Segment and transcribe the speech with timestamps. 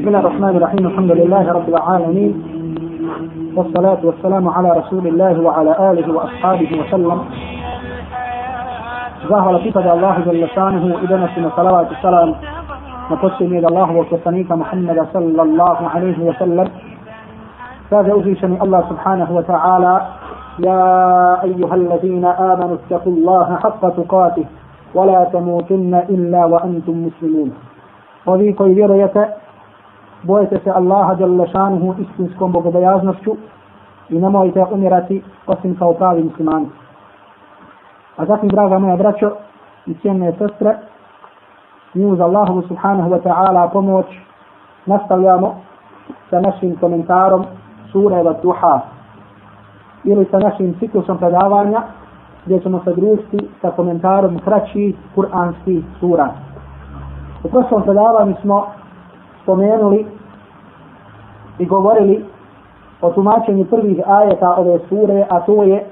[0.00, 0.86] بسم الله الرحمن الرحيم.
[0.86, 2.32] الحمد لله رب العالمين.
[3.56, 7.20] والصلاة والسلام على رسول الله وعلى آله وأصحابه وسلم.
[9.28, 12.34] ظهر في لطيفة الله جل شأنه إذا سنة صلوات السلام.
[13.10, 16.68] نقسم إلى الله وكفتنيك محمد صلى الله عليه وسلم.
[17.92, 20.06] هذا أزيشني الله سبحانه وتعالى.
[20.58, 20.82] يا
[21.44, 24.44] أيها الذين آمنوا اتقوا الله حق تقاته.
[24.94, 27.52] ولا تموتن إلا وأنتم مسلمون.
[28.26, 28.90] وذي قيل
[30.22, 31.46] bojite se Allaha jalla
[31.98, 33.36] istinskom bogobojaznošću
[34.08, 36.68] i nemojte umirati osim kao pravi muslimani.
[38.16, 39.30] A zatim, draga moja braćo
[39.86, 40.78] i cijene sestre,
[41.94, 44.06] mi uz Allahu subhanahu wa ta'ala pomoć
[44.86, 45.54] nastavljamo
[46.30, 47.44] sa našim komentarom
[47.92, 48.80] sura wa duha
[50.04, 51.82] ili sa našim ciklusom predavanja
[52.44, 56.28] gdje ćemo se družiti sa komentarom kraćih kuranskih sura.
[57.44, 58.66] U prošlom predavanju smo
[59.43, 60.05] spomenuli
[61.59, 62.25] i govorili
[63.01, 65.85] o tumačenju prvih ajeta ove sure, a to je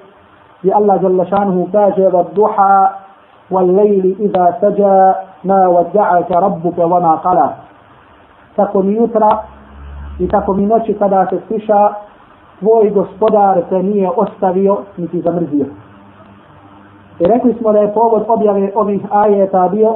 [0.61, 2.89] gdje Allah jalla šanuhu kaže وَالضُّحَا
[3.51, 7.47] وَالْلَيْلِ إِذَا سَجَى مَا وَدَّعَكَ رَبُّكَ وَمَا قَلَى
[8.55, 9.43] Tako mi jutra
[10.19, 11.93] i tako mi noći kada se stiša,
[12.59, 15.65] tvoj gospodar te nije ostavio niti zamrzio.
[17.19, 19.95] I rekli smo da je povod objave ovih ajeta bio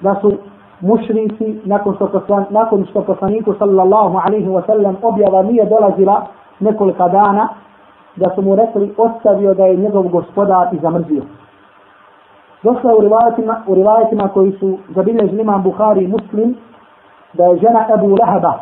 [0.00, 0.32] da su
[0.81, 6.25] mušrici nakon što, poslan, nakon što poslaniku sallallahu alaihi wa sallam objava nije dolazila
[6.59, 7.47] nekolika dana
[8.15, 11.21] da su mu rekli ostavio da je njegov gospodar i zamrzio.
[12.63, 16.55] Došla u rivajetima, u rivajetima koji su zabilježili imam Bukhari i Muslim
[17.33, 18.53] da je žena Ebu Lahaba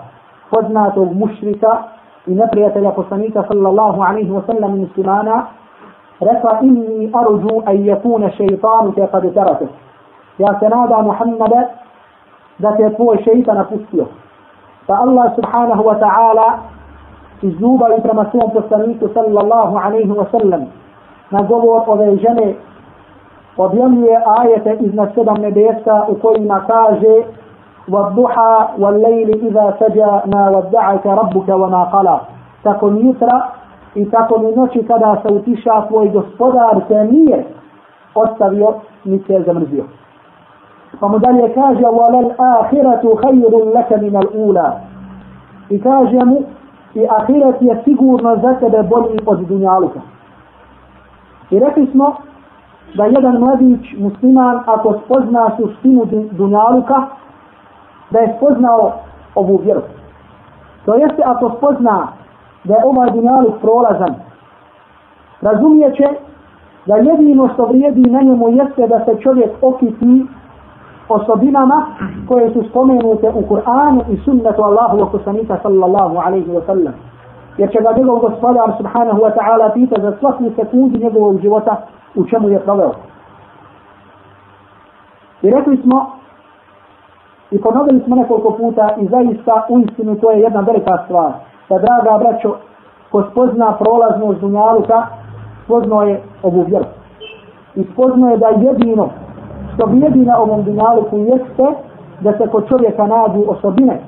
[0.49, 1.83] poznatog mušrika
[2.27, 5.45] i neprijatelja poslanika sallallahu alaihi wa sallam i muslimana
[6.19, 9.67] rekla inni arđu an yakuna šeitanu te kad terate.
[10.37, 11.67] Ja se nadam Muhammede
[12.59, 14.05] da te tvoj šeitan napustio.
[14.87, 16.47] Pa Allah subhanahu wa ta'ala
[17.41, 20.61] iz ljubavi prema svom poslaniku sallallahu alaihi wa sallam
[21.31, 22.53] na govor ove žene
[23.57, 27.23] objavljuje ajete iznad sedam nebesa u kojima kaže
[27.89, 32.19] والضحى والليل إذا سجى ما ودعك ربك وما قلى
[32.63, 33.41] تكن يترى
[33.95, 37.45] i tako mi noći kada se utiša tvoj gospodar te nije
[38.15, 39.83] ostavio ni te zamrzio.
[41.00, 44.68] Pa mu dalje kaže وَلَلْ آخِرَةُ خَيْرٌ لَكَ مِنَ الْأُولَى
[45.70, 46.42] I kaže mu
[46.94, 50.00] i ahiret je sigurno za tebe bolji od dunjaluka.
[51.50, 52.16] I rekli smo
[52.94, 57.06] da jedan mladić musliman ako spozna suštinu dunjaluka
[58.10, 58.92] da je spoznao
[59.34, 59.80] ovu vjeru.
[60.84, 62.06] To jeste ako spozna
[62.64, 64.14] da je ovaj dunjaluk prolazan,
[65.40, 66.08] razumijeće
[66.86, 70.26] da jedino što vrijedi na njemu jeste da se čovjek okiti
[71.09, 71.85] osobinama
[72.27, 76.93] koje su spomenute u Kur'anu i sunnetu Allahu wa kusanika sallallahu alaihi wa sallam.
[77.57, 81.75] Jer će ga njegov gospodar subhanahu wa ta'ala pita za svaku sekundi njegovog života
[82.15, 82.91] u čemu je proveo.
[85.41, 86.11] I rekli smo
[87.51, 91.31] i ponovili smo nekoliko puta i zaista u istinu to je jedna velika stvar.
[91.69, 92.55] Da draga braćo,
[93.11, 95.07] ko spozna prolaznost dunjaluka,
[95.65, 96.85] spoznao je ovu vjeru.
[97.75, 99.09] I spoznao je da jedino
[99.74, 101.66] što vrijedi na ovom dunjaluku jeste
[102.20, 104.00] da se kod čovjeka nađu osobine,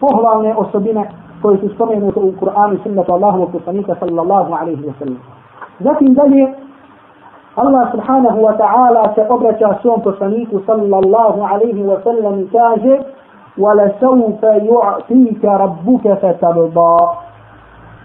[0.00, 1.08] pohvalne osobine
[1.42, 5.18] koje su spomenute u Kur'anu i sunnetu Allahu wa kusanika sallallahu alaihi wa sallam.
[5.80, 6.52] Zatim dalje,
[7.54, 12.98] Allah subhanahu wa ta'ala se obraća svom poslaniku sallallahu alaihi wa sallam i kaže
[13.58, 16.96] وَلَسَوْفَ يُعْتِيكَ رَبُّكَ فَتَرْضَى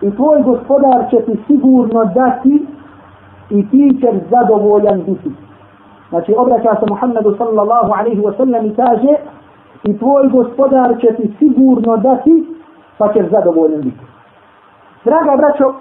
[0.01, 2.65] I tvoj gospodar će ti sigurno dati
[3.49, 5.42] i ti ćeš zadovoljan biti.
[6.14, 9.14] Znači obraća se Muhammedu sallallahu alaihi wa sallam i kaže
[9.84, 12.46] i tvoj gospodar će ti sigurno dati
[12.98, 14.04] pa ćeš zadovoljen biti.
[15.04, 15.74] Draga braćo,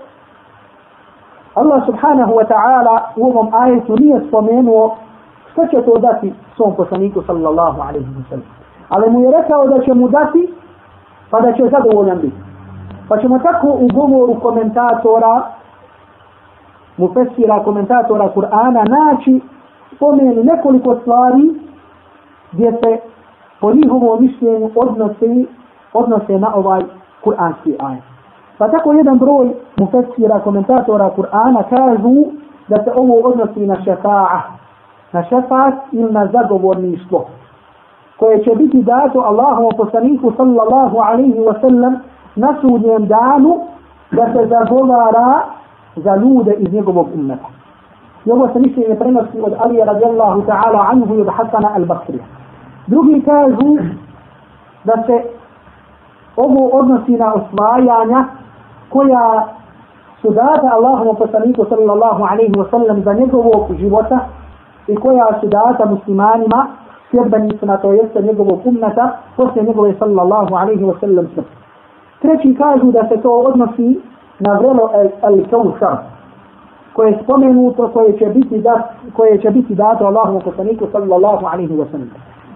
[1.54, 4.96] Allah subhanahu wa ta'ala u ovom ajetu nije spomenuo
[5.52, 8.48] što će to dati svom poslaniku sallallahu alaihi wa sallam.
[8.90, 10.54] Ali mu je rekao da će mu dati
[11.30, 12.38] pa da će zadovoljan biti.
[13.10, 15.42] Pa ćemo tako u govoru komentatora
[16.98, 19.42] mufessira komentatora Kur'ana naći
[19.96, 21.54] spomenu nekoliko stvari
[22.52, 23.00] gdje se
[23.62, 25.46] po njihovom mišljenju odnose,
[25.94, 26.82] odnose na ovaj
[27.24, 28.04] kur'anski ajet.
[28.58, 32.16] Pa tako jedan broj mufessira, komentatora Kur'ana kažu
[32.68, 34.42] da se ovo odnosi na šefa'a,
[35.12, 37.26] na šefa'at ili na zagovorništvo,
[38.20, 42.00] koje će biti dato Allahu poslaniku sallallahu alaihi wa sallam
[42.36, 43.60] na sudnjem danu
[44.12, 45.42] da se zagovara
[45.96, 47.63] za ljude iz njegovog ummeta.
[48.26, 52.20] I ovo se mišljenje prenosi od Alija radijallahu ta'ala anhu i od Hasana al-Basri.
[52.88, 53.78] Drugi kažu
[54.84, 55.24] da se
[56.36, 58.26] ovo odnosi na osvajanja
[58.90, 59.48] koja
[60.22, 64.20] su data Allahom poslaniku sallallahu alaihi wa sallam za njegovog života
[64.88, 66.68] i koja su data muslimanima
[67.12, 71.56] sljedbenicima, to jeste njegovog umnata, poslije njegove sallallahu alaihi wa sallam smrti.
[72.22, 74.02] Treći kažu da se to odnosi
[74.40, 74.90] na vrelo
[75.22, 75.96] al-Kawthar,
[76.94, 78.82] koje je spomenuto, koje će biti, dat,
[79.16, 82.10] koje će biti dato Allahom poslaniku sallallahu alaihi wa sallam.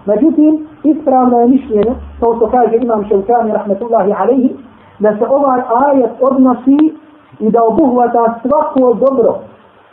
[0.06, 4.56] Međutim, ispravno je mišljenje, to što kaže imam Ševkani rahmetullahi alaihi,
[4.98, 6.94] da se ovaj ajet odnosi
[7.38, 9.38] i da obuhvata svako dobro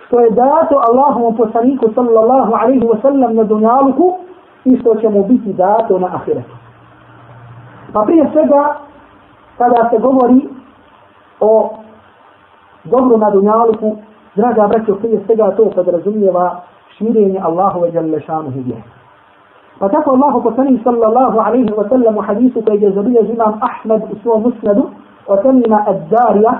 [0.08, 4.14] što je dato Allahom poslaniku sallallahu alaihi wa sallam na dunjaluku
[4.66, 6.56] i što će mu biti dato na ahiretu.
[7.94, 8.76] Pa prije svega,
[9.58, 10.48] kada se govori
[11.40, 11.70] o
[12.84, 13.96] dobru na dunjaluku,
[14.36, 16.62] draga braćo, prije svega to podrazumijeva
[16.98, 18.82] širenje Allahove djelešanuhu vjeru.
[19.80, 24.02] Pa tako Allahu poslanik sallallahu alaihi wa sallam u hadisu koji je zabilježi imam Ahmed
[24.12, 24.84] u svom musnadu
[25.28, 26.54] o temima ad-darija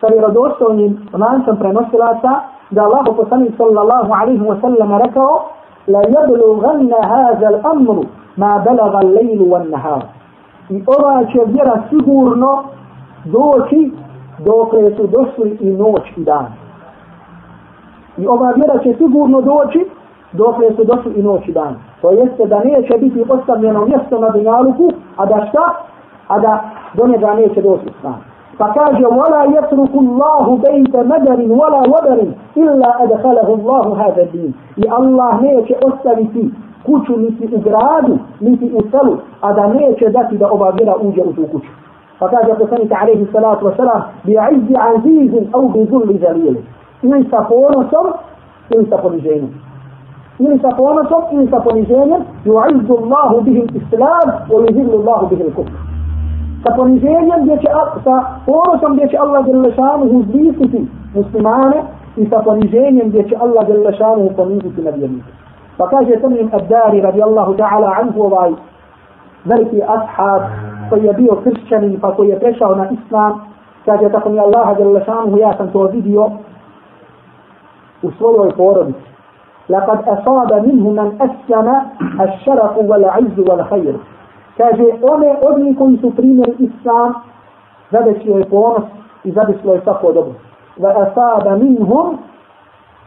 [0.00, 2.32] sa vjerodostojnim lancem prenosilaca
[2.70, 5.42] da Allahu poslanik sallallahu alaihi wa sallam rekao
[5.86, 8.04] la yablughanna hadha al-amru
[8.36, 10.02] ma balaga al-layl wan-nahar.
[10.68, 12.64] I ova će vjera sigurno
[13.24, 13.92] doći
[14.38, 16.59] dok su došli i noć i dan.
[18.19, 19.85] I ova vjera će sigurno doći
[20.31, 21.75] dok su došli i noć i dan.
[22.01, 25.65] To jeste da neće biti postavljeno mjesto na dunjaluku, a da šta?
[26.27, 26.63] A da
[26.93, 28.19] do njega neće doći stan.
[28.57, 32.19] Pa kaže, وَلَا يَتْرُكُ اللَّهُ بَيْتَ مَدَرٍ وَلَا وَدَرٍ
[32.61, 36.51] إِلَّا أَدْخَلَهُ اللَّهُ هَذَا الدِّينِ I Allah neće ostaviti
[36.85, 41.21] kuću niti u gradu, niti u selu, a da neće dati da ova vjera uđe
[41.21, 41.67] u tu kuću.
[42.19, 45.71] Pa kaže poslanik alaihi salatu wa salam, bi izzi azizin au
[47.02, 48.06] Ili sa ponosom,
[48.70, 49.54] ili sa poniženjem.
[50.38, 55.90] Ili sa ponosom, ili sa poniženjem, ju'izzu Allahu bihim islam, wa yuzillu Allahu bihim kufr.
[56.64, 57.68] Sa poniženjem gdje će,
[58.04, 58.14] sa
[58.46, 61.82] ponosom gdje će Allah Đelešanuhu uzvisiti muslimane
[62.16, 65.32] i sa poniženjem gdje će Allah Đelešanuhu poniziti na vjernike.
[65.76, 68.52] Pa kaže Tamim Abdari radijallahu ta'ala anhu ovaj
[69.44, 70.42] veliki ashab
[70.90, 73.40] koji je bio kršćanin pa koji je prešao na islam
[73.84, 76.30] kaže tako mi Allah Đelešanuhu ja sam to vidio
[78.02, 79.10] u svojoj porodici.
[79.70, 81.68] لقد أصاب منه من أسلم
[82.20, 83.94] الشرف والعز والخير
[84.58, 87.14] kaže one od njih koji su primjeri islam
[87.90, 88.82] zadesio je ponos
[89.24, 90.32] i zadesio je svako dobro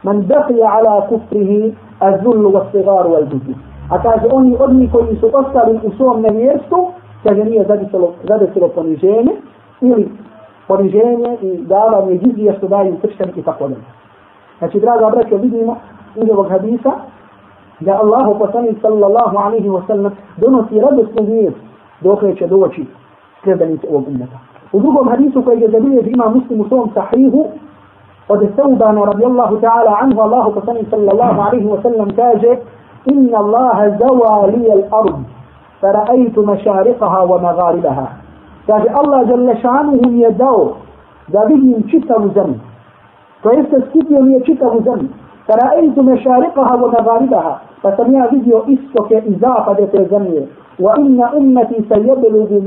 [0.02, 3.54] man baqiya ala kufrihi azullu wa sigaru wal budu
[3.90, 6.92] a kaže oni od njih koji su ostali u svom nevjerstvu
[7.22, 9.32] kaže nije zadesilo, zadesilo poniženje
[9.80, 10.08] ili
[10.68, 13.84] poniženje i davanje jizije što daju kršćani i tako dalje
[14.58, 15.76] znači draga braćo vidimo
[16.16, 16.92] iz ovog hadisa
[17.80, 21.56] da Allahu poslanik sallallahu alaihi wa sallam donosi radosnu vijest
[22.00, 22.86] dok će doći
[23.42, 24.38] sljedanice ovog ummeta.
[24.72, 27.46] U drugom hadisu koji je zabilježi ima muslim u svom sahihu
[28.28, 32.56] od Saubana radijallahu ta'ala anhu Allahu poslanik sallallahu alaihi wa sallam kaže
[33.04, 35.24] inna Allaha zawa li al-ard
[35.84, 38.06] فرأيت مشارقها ومغاربها
[38.66, 40.72] kaže Allah jalla šanuhu mi je dao
[41.28, 42.60] da vidim čitavu zemlju
[43.44, 45.08] To jeste skupio mi je čitavu zemlju.
[45.46, 50.46] Kada je izu mešarikaha vod nabaridaha, pa sam ja vidio istoke i zapade te zemlje.
[50.78, 52.60] Wa inna ummeti se jebelu bi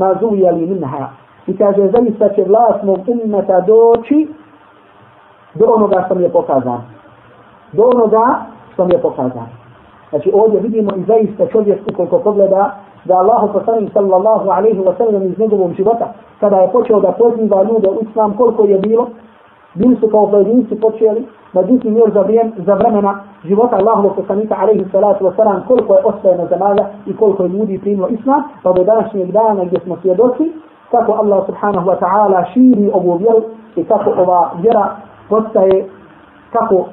[0.00, 1.08] ma zujali minha.
[1.46, 4.28] I kaže, zaista će vlasnog ummeta doći
[5.54, 6.80] do onoga što mi je pokazan.
[7.72, 8.38] Do onoga
[8.72, 9.48] što mi je pokazan.
[10.10, 15.22] Znači ovdje vidimo i zaista čovjek ukoliko pogleda da Allah poslani sallallahu alaihi wa sallam
[15.22, 19.08] iz njegovom života, kada je počeo da poziva ljude u islam, koliko je bilo,
[19.74, 24.84] bili su kao pojedinci počeli, međutim još za, vrijem, za vremena života Allahovog poslanika alaihi
[24.92, 28.84] salatu wa salam koliko je ostajeno zemalja i koliko je ljudi primilo islam, pa do
[28.84, 30.52] današnjeg dana gdje smo svjedoci
[30.90, 33.42] kako Allah subhanahu wa ta'ala širi ovu vjeru
[33.76, 34.96] i kako ova vjera
[35.28, 35.88] postaje,
[36.52, 36.84] kako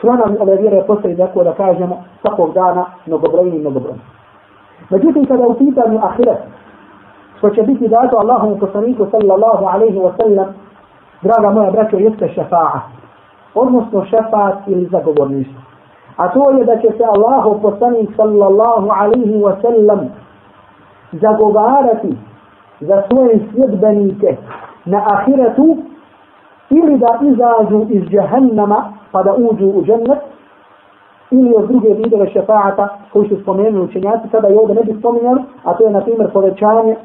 [0.00, 4.00] članovi ove vjere postaje tako da kažemo svakog dana mnogobrojni i mnogobrojni.
[4.90, 6.38] Međutim, kada u pitanju ahiret,
[7.38, 10.54] što će biti dato Allahom poslaniku sallallahu alaihi wa sallam
[11.22, 12.80] draga moja braćo, jeste šefa'a.
[13.54, 15.60] Odnosno šefaat ili zagovorništvo.
[16.16, 20.00] A to je da će se Allahu poslanik sallallahu alaihi wa sallam
[21.12, 22.16] zagovarati
[22.80, 24.36] za svoje sljedbenike
[24.84, 25.76] na ahiretu
[26.70, 30.18] ili da izađu iz džahannama pa da uđu u džennet
[31.30, 35.40] ili od druge vidove šefa'ata koji su spomenuli učenjaci, sada i ovdje ne bi spominjali,
[35.64, 36.96] a to je na primjer povećanje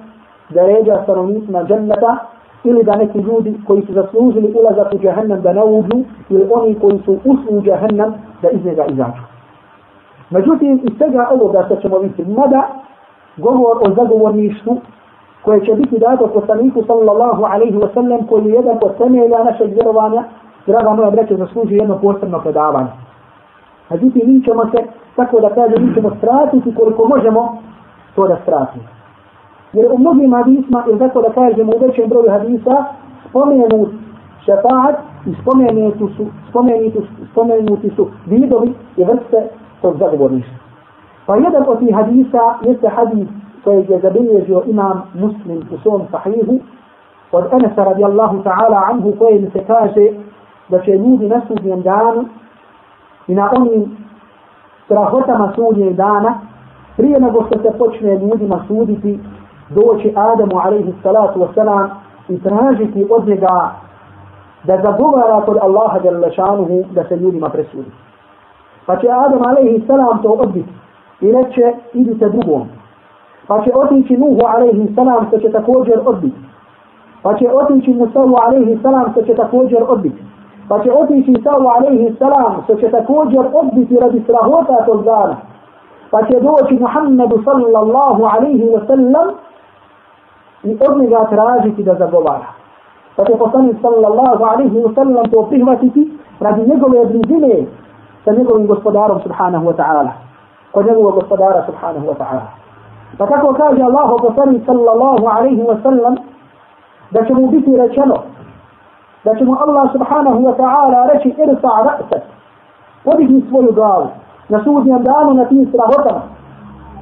[0.49, 2.17] da ređa stanovnicima dženneta
[2.63, 6.75] ili da neki ljudi koji su zaslužili ulazak u džahannam da ne uđu ili oni
[6.75, 9.21] koji su ušli u džahannam da iz njega izađu.
[10.29, 12.67] Međutim, iz svega ovoga što ćemo vidjeti, mada
[13.37, 14.77] govor o zagovorništvu
[15.41, 19.73] koje će biti dato poslaniku sallallahu alaihi wa sallam koji je jedan od temelja našeg
[19.73, 20.23] vjerovanja,
[20.67, 22.89] draga moja breće, zaslužuje jedno posebno predavanje.
[23.89, 24.83] Međutim, mi ćemo se,
[25.15, 27.57] tako da kažem, mi ćemo stratiti koliko možemo
[28.15, 29.00] to da stratimo.
[29.73, 32.85] Jer u mnogim hadisma, ili tako da kažemo u većem broju hadisa,
[33.29, 33.89] spomenut
[34.45, 36.99] šefaat i spomenuti su, spomenuti,
[37.31, 39.47] spomenuti su vidovi i vrste
[39.81, 40.57] tog zagovorništva.
[41.25, 43.27] Pa jedan od tih hadisa jeste hadis
[43.63, 46.59] kojeg je zabilježio imam muslim u svom sahihu
[47.31, 50.07] od Enesa radijallahu ta'ala anhu koje se kaže
[50.69, 52.25] da će ljudi na sudnjem danu
[53.27, 53.97] i na onim
[54.85, 56.39] strahotama sudnjeg dana
[56.97, 59.19] prije nego što se počne ljudima suditi
[59.75, 61.89] doći Adamu alaihi salatu wasalam
[62.29, 63.71] i tražiti od njega
[64.63, 67.91] da zagovara kod Allaha jalla šanuhu da se ljudima presudi.
[68.85, 70.73] Pa će Adam alaihi salam to odbiti
[71.21, 72.67] i reće idite drugom.
[73.47, 76.37] Pa će otići Nuhu alaihi salam što će također odbiti.
[77.23, 80.23] Pa će otići Musavu alaihi salam što će također odbiti.
[80.71, 85.35] Pa će otići Isavu alaihi salam što će također odbiti radi strahota tog dana.
[86.11, 89.27] Pa će doći Muhammedu sallallahu alaihi wa sallam
[90.63, 92.47] i od njega tražiti da zagovara.
[93.15, 97.65] Pa će poslanik sallallahu alaihi wa sallam to prihvatiti radi njegove blizine
[98.25, 100.09] sa njegovim gospodarom subhanahu wa ta'ala.
[100.71, 102.45] Kod njegovog gospodara subhanahu wa ta'ala.
[103.17, 106.15] Pa tako kaže Allah poslanik sallallahu alaihi wa sallam
[107.11, 108.15] da će mu biti rečeno
[109.25, 112.21] da će mu Allah subhanahu wa ta'ala reći irsa ra'sak
[113.03, 114.07] podigni svoju glavu
[114.49, 116.21] na sudnjem danu na tim strahotama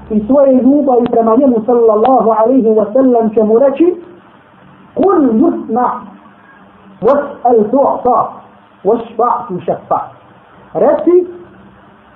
[0.10, 3.96] i svoje ljubavi prema njemu sallallahu alaihi wa sallam će mu reći
[4.94, 5.90] kul yusna
[7.02, 8.20] was'al tu'ta
[9.48, 10.00] tu shafa
[10.74, 11.28] reci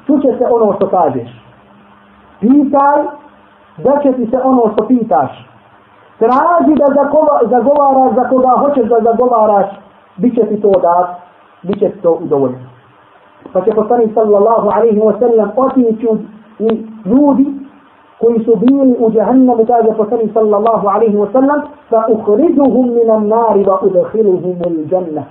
[0.06, 1.44] čuće se ono što kažeš
[2.40, 3.04] pitaj
[3.78, 5.50] da će ti se ono što pitaš
[6.18, 6.86] traži da
[7.50, 9.66] zagovaraš za koga hoćeš da zagovaraš
[10.18, 11.10] bit će ti to dat
[11.64, 12.70] bit će ti to udovoljeno
[13.54, 16.08] pa će poslanik sallallahu alaihi wa sallam otići
[16.60, 17.53] i ljudi
[18.22, 25.24] كنت كيسبين جهنم تاج فكر صلى الله عليه وسلم فأخرجهم من النار وأدخلهم الجنة.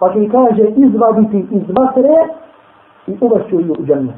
[0.00, 2.16] فكي كاج إزبابتي إزبطري
[3.08, 4.12] يؤبشوا الجنة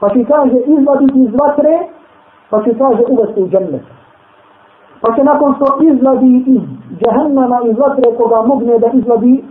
[0.00, 1.76] فكي كاج إزبابتي إزبطري
[2.50, 3.80] فكي كاج أبشوا الجنة
[5.02, 6.62] فكي نقول سو إزبابي إز
[7.02, 9.44] جهنم إزبطري قد مبنى إزبابي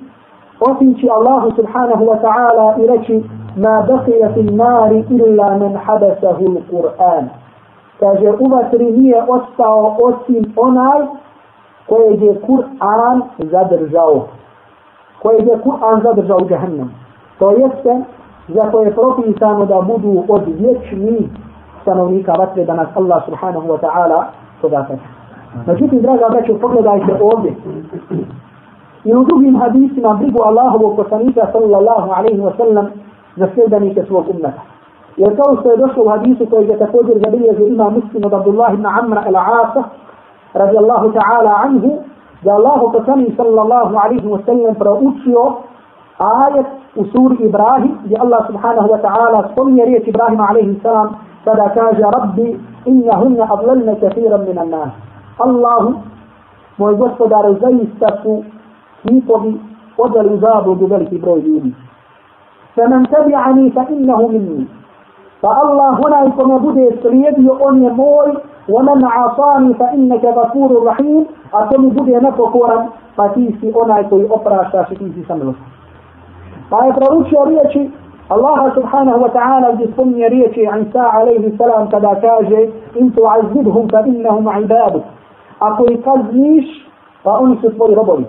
[0.61, 3.23] وفنشي الله سبحانه وتعالى إلكي
[3.55, 7.29] ma baqiya fil nari illa man habasahu al-Qur'an.
[7.99, 11.01] Kaže u vatri nije ostao osim onaj
[11.87, 14.27] koje je Kur'an zadržao.
[15.21, 16.91] Koje je Kur'an zadržao u jahannam.
[17.39, 18.01] To jeste
[18.47, 21.29] za koje je propisano da budu od vječnih
[21.81, 24.23] stanovnika vatre da nas Allah subhanahu wa ta'ala
[24.61, 25.01] toga kaže.
[25.67, 27.53] Međutim, draga braćo, pogledajte ovdje.
[29.03, 32.87] I u drugim hadisima brigu Allahovog poslanika sallallahu alaihi wa sallam
[33.35, 34.61] za sljedenike svog ummeta.
[35.17, 38.73] Jer kao što je došlo u hadisu koji je također zabilježio ima muslim od Abdullah
[38.73, 39.83] ibn Amra al-Asa
[40.53, 41.91] radijallahu ta'ala anhu
[42.43, 45.53] da Allahu poslanik sallallahu alaihi wa sallam proučio
[46.17, 51.69] ajet u suri Ibrahim gdje Allah subhanahu wa ta'ala spominje riječ Ibrahima alaihi salam kada
[51.69, 54.89] kaže Rabbi innahunna adlalna kathiran minan nas.
[55.37, 55.93] Allahu
[56.77, 58.43] moj gospodar zaista su
[59.11, 59.59] njihovi
[59.97, 61.73] odali u zabludu veliki broj ljudi.
[62.76, 64.66] فمن تبعني فإنه مني
[65.42, 68.32] فالله هنا يكون بده سليدي أني موي
[68.68, 75.56] ومن عصاني فإنك غفور رحيم أتوني بده نفكورا فتيسي أنا يكون أبراشا شتيسي سملوس
[76.70, 77.90] فأي پروشي ريچي
[78.32, 85.04] الله سبحانه وتعالى بسمي ريچي عيسى عليه السلام كذا كاجي إن تعذبهم فإنهم عبادك
[85.62, 86.88] أقول قزنيش
[87.24, 88.24] فأنسط بي ربوي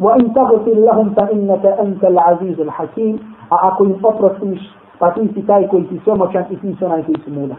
[0.00, 3.18] وإن تغفر لهم فإنك أنت العزيز الحكيم
[4.04, 4.62] أطرسيش
[5.00, 7.54] فتيسي تاي كوي في سوما كان إسي سونا في سمونا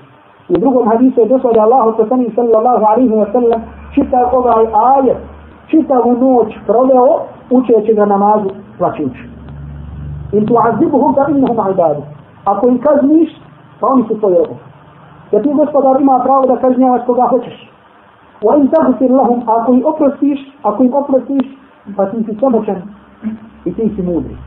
[0.50, 3.62] I u drugom hadisu je došlo da Allah poslanik sallallahu alaihi wa sallam
[3.94, 5.18] čitav ovaj ajet,
[5.68, 7.20] čitavu noć proveo
[7.50, 9.24] učeći na namazu plaćući.
[10.32, 12.02] In tu azibuhum da innahum ibadu.
[12.46, 13.30] Ako im kazniš,
[13.80, 14.60] pa oni su tvoji robovi.
[15.32, 17.72] Jer ti gospodar ima pravo da kažnjavaš koga hoćeš.
[18.42, 21.59] Wa in tagfir lahum, ako im oprostiš, ako im oprostiš,
[21.98, 22.82] pa ti si samoćan
[23.66, 24.38] i ti si mudri.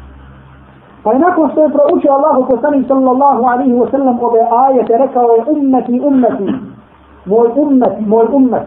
[1.04, 5.28] Pa je nakon što je proučio Allahu poslanik sallallahu alaihi wa sallam ove ajete, rekao
[5.30, 6.46] je ummeti, ummeti,
[7.26, 8.62] moj ummet, moj ummet.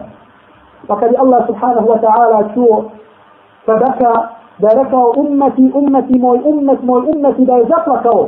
[0.86, 2.84] Pa kad je Allah subhanahu wa ta'ala čuo
[3.66, 4.12] sadaka,
[4.58, 8.26] da je rekao ummeti, ummeti, moj ummet, moj ummeti, da je zaplakao.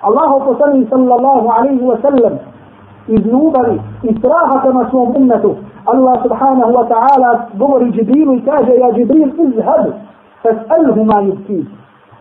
[0.00, 2.38] Allahu poslanik sallallahu alaihi wa sallam
[3.08, 5.54] iz ljubavi i straha prema svom ummetu.
[5.92, 9.94] الله سبحانه وتعالى ضمر جبريل وكاجة يا جبريل اذهب
[10.42, 11.66] فاسأله ما يبكيك.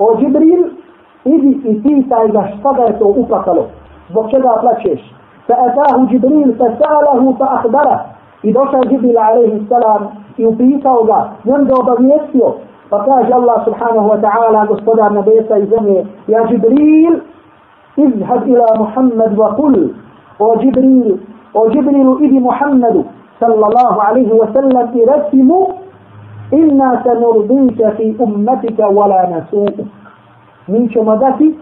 [0.01, 0.72] أو جبريل
[1.27, 3.63] ايدي ايتي تايزا شتغيت أو اوبكالو
[4.15, 5.01] بوكيدا بلاتشيش
[5.48, 8.05] فأتاه جبريل فسأله فأخبره.
[8.46, 10.01] إذا جبريل عليه السلام
[10.39, 12.53] يبيته وغا يندو بغيسيو
[12.89, 17.22] فقال الله سبحانه وتعالى قصدا نبيسا يزمي يا جبريل
[17.98, 19.91] اذهب إلى محمد وقل.
[20.39, 21.17] وجبريل
[21.55, 23.05] وجبريل إذي محمد.
[23.40, 25.68] Sallam, i reci mu,
[26.52, 29.86] inna sanurdika fi ummatika wala nasu'u.
[30.68, 31.60] Mi ćemo dati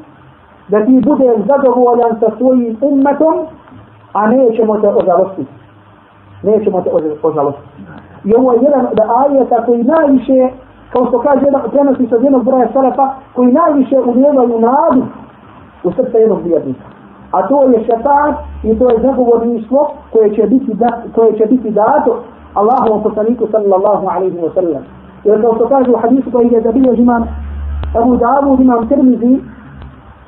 [0.67, 3.35] da ti bude zadovoljan sa svojim ummetom,
[4.13, 5.61] a nećemo te ožalostiti
[6.43, 6.89] nećemo te
[7.23, 7.67] ožalostiti.
[8.23, 10.49] I ovo je jedan od ajeta koji najviše,
[10.93, 15.05] kao što kaže jedan, prenosi se od jednog broja salafa, koji najviše ulijevaju nadu
[15.83, 16.85] u srce jednog vjernika.
[17.31, 18.33] A to je šetan
[18.63, 22.23] i to je zagovorništvo koje će biti, da, koje će biti dato
[22.53, 24.83] Allahovom poslaniku sallallahu alaihi wa sallam.
[25.23, 27.23] Jer kao što kaže u hadisu koji je zabio imam
[27.95, 29.39] Abu Dawud, imam Tirmizi,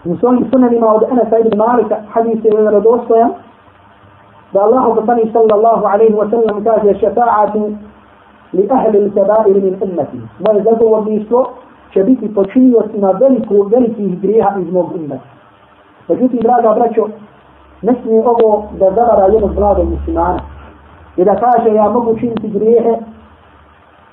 [0.05, 3.31] u svojim sunanima od Anasa ibn Malika, hadis je vjerodostojan,
[4.53, 7.75] da Allah poslanik sallallahu alaihi wa sallam kaže šefa'atu
[8.53, 10.17] li ahli l-kabair min ummati.
[10.39, 11.45] Moje zagovorništvo
[11.93, 15.33] će biti počinjocima veliku, velikih grijeha iz mog ummeta.
[16.07, 17.07] Međutim, draga braćo,
[17.81, 20.39] ne smije ovo da zavara jednog mladog muslimana
[21.17, 22.97] i da kaže ja mogu činiti grijehe,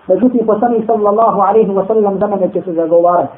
[0.09, 3.37] međutim, poslanik sallallahu alaihi wa sallam za mene će se zagovarati.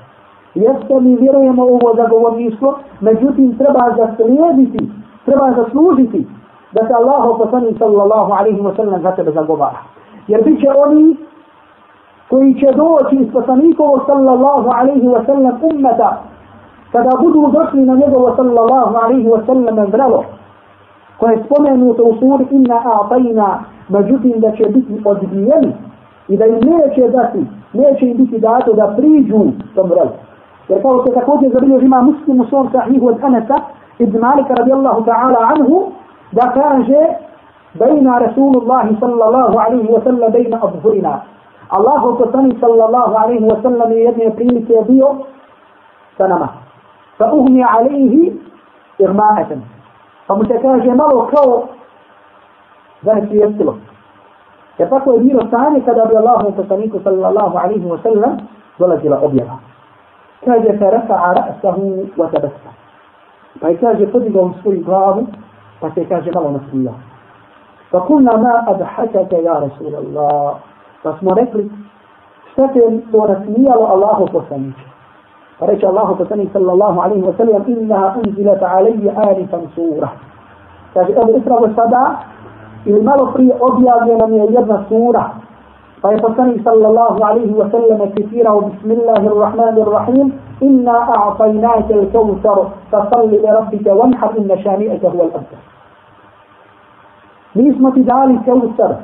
[0.55, 4.91] Jeste mi vjerujemo ovo zagovorništvo, međutim, treba zaslijediti,
[5.25, 6.27] treba zaslužiti
[6.73, 9.79] da se Allah poslanik sallallahu alaihi wa sallam za tebe zagovara.
[10.29, 11.17] Jer bit će oni
[12.31, 16.23] koji će doći iz poslanikovo sallallahu alaihi wa sallam ummeta
[16.93, 20.25] kada budu došli na njegovo sallallahu alaihi wa sallam zdravo,
[21.19, 23.59] koje je spomenuto u suri inna a'tajna
[23.89, 25.73] međutim da će biti odbijeni
[26.29, 29.41] i da im neće dati neće im biti dato da priđu
[29.75, 30.11] tom vrelu.
[30.69, 33.57] Jer kao se također zabilježi ima muslim u svom sahihu od Anasa
[33.99, 35.83] ibn Malika radijallahu ta'ala anhu
[36.33, 37.01] da kaže
[37.75, 41.21] bejna Rasulullah sallallahu alaihi wa sallam bejna adhurina.
[41.69, 45.09] Allahu poslani sallallahu alaihi wa sallam je jedne prilike bio
[46.19, 46.62] sa nama.
[47.23, 48.33] فأغني عليه
[48.99, 49.59] إغماءة.
[50.29, 51.63] فمتكاجي مالو كو.
[53.05, 53.75] ذهب يبتلو
[54.81, 58.37] يتقوى بيرو ثاني كدا بي الله تسانيك صلى الله عليه وسلم
[58.81, 59.57] ولا جلا أبيضا
[60.43, 61.79] كاجي فرفع رأسه
[62.19, 62.73] وتبسم.
[63.61, 65.27] فأي كاجي قدق ومسكري قرابه
[65.81, 66.95] فأي كاجي مالو نسلية
[67.91, 70.55] فقلنا ما أضحكك يا رسول الله؟
[71.03, 71.71] فاسمو ركلي.
[72.53, 74.92] ستن ورسمية الله تسانيك
[75.61, 80.09] Reče Allahu poslanič sallallahu alaihi wa sallam, innaha unzilata alaihi alifan sura.
[80.95, 82.17] Kaže, evo upravo sada,
[82.85, 85.31] ili malo prije objavljena mi je jedna sura,
[86.03, 93.95] Pa je poslanik sallallahu alaihi wa sallam citirao bismillahirrahmanirrahim inna a'tajnaka al-kawthar fasalli li rabbika
[93.95, 95.63] wanhar inna shani'aka huwa al-abtar.
[97.55, 98.97] Mi smo ti dali kawthar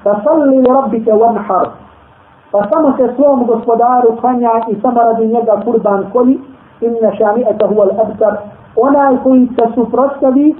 [0.00, 1.76] fasalli li rabbika wanhar
[2.52, 6.40] pa samo se svom gospodaru klanja i samo radi njega kurban koli,
[6.80, 8.36] in ne šami al abtar,
[8.76, 10.54] onaj koji se suprostavi,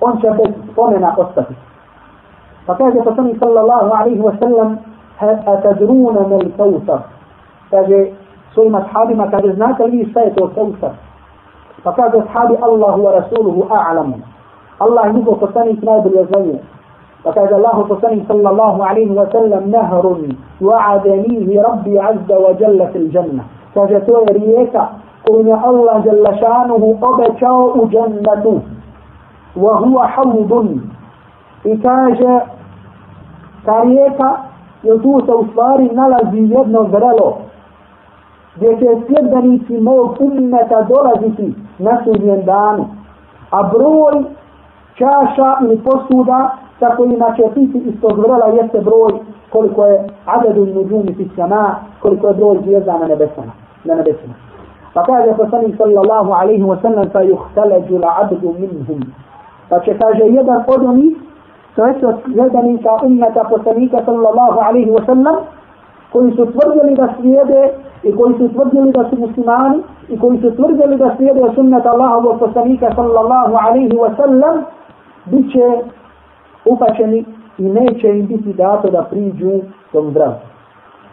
[0.00, 1.54] on će bez spomena ostati.
[2.66, 4.78] Pa kaže poslani sallallahu alaihi wa sallam,
[5.20, 6.98] a tadruna mel kautar,
[7.70, 8.06] kaže
[8.54, 10.90] svojim ashabima, kaže znate li šta je to kautar?
[11.84, 14.14] Pa kaže ashabi Allahu wa rasuluhu a'lamu.
[14.78, 16.58] Allah je njegov poslanik najbolje zanje.
[17.28, 20.16] وكاد الله تصني صلى الله عليه وسلم نهر
[20.60, 23.44] وعدنيه ربي عز وجل في الجنة.
[23.74, 24.88] فجتو رييكا
[25.28, 28.62] قلنا الله جل شانه أبتاء جنة
[29.56, 30.52] وهو حوض.
[31.66, 32.42] إكاجة
[33.66, 34.30] تاريكا
[34.84, 37.32] يتو سوصاري نلزي يدن الزرلو
[38.58, 42.84] gdje će sljedbenici mog umeta dolaziti na sudnjem danu,
[43.50, 44.24] a broj
[44.94, 45.56] čaša
[46.80, 49.12] sa kojima će piti iz tog vrela jeste broj
[49.52, 53.52] koliko je adedu nuđumi fi sama, koliko je broj zvijezda na nebesama.
[53.84, 54.34] Na nebesama.
[54.94, 59.00] Pa kaže poslanik sallallahu alaihi wa sallam fa yuhtaleđu la abdu minhum.
[59.68, 61.16] Pa će kaže jedan od onih
[61.78, 65.36] to je od gledanika ummeta poslanika sallallahu alaihi wa sallam
[66.12, 67.70] koji su tvrdili da slijede
[68.02, 72.38] i koji su tvrdili da su muslimani i koji su tvrdili da slijede sunnet Allahovog
[72.38, 74.64] poslanika sallallahu alaihi wa sallam
[75.26, 75.66] bit će
[76.70, 77.24] upačeni
[77.58, 79.60] i neće im biti dato da priđu
[79.92, 80.48] tom zdravstvu.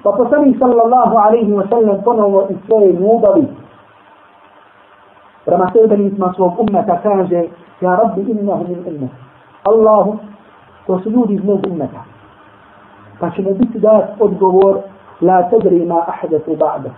[0.04, 3.48] Pa poslanik sallallahu alaihi wa sallam ponovo iz svoje ljubavi
[5.46, 7.44] prema sebenicima svog ummeta kaže
[7.82, 9.12] Ja rabbi innahu min ummet.
[9.64, 10.18] Allahu,
[10.88, 12.04] to su ljudi iz mog ummeta.
[13.20, 14.78] Pa će mi biti dat odgovor,
[15.22, 16.90] la tadri ma ahdathu ba'da.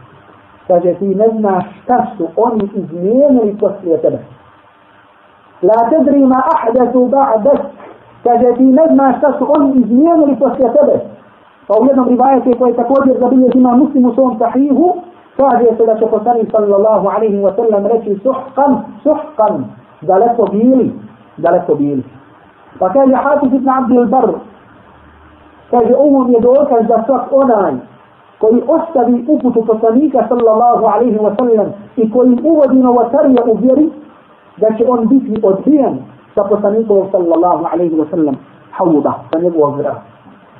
[0.67, 4.19] Kaže, ti ne znaš šta su oni izmijenili poslije tebe.
[5.61, 7.51] La tadri ma ahdathu ba'da.
[8.27, 10.95] Kaže, ti ne znaš šta su oni izmijenili poslije tebe.
[11.67, 14.95] Pa u jednom rivajetu koji također zabilje ima muslim u svom sahihu,
[15.37, 18.71] kaže se da će poslani sallallahu alaihi wa sallam reći suhkan,
[19.03, 19.65] suhkan,
[20.01, 20.91] daleko bili,
[21.37, 22.03] daleko bili.
[22.79, 24.29] Pa kaže Hafiz ibn Abdul Bar,
[25.71, 27.73] kaže ovo mi je dokaz da svak onaj
[28.39, 33.89] koji ostavi uputu poslanika sallallahu alaihi wa sallam i koji uvodi novotarija u vjeri,
[34.57, 35.97] da će on biti odbijen
[36.37, 38.35] sa poslanikom sallallahu alaihi wa sallam
[38.71, 40.01] hauda, sa njegovog vrata.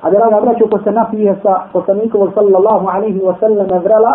[0.01, 4.13] A draga braćo, ko se napije sa poslanikom sallallahu alaihi wa sallam vrela,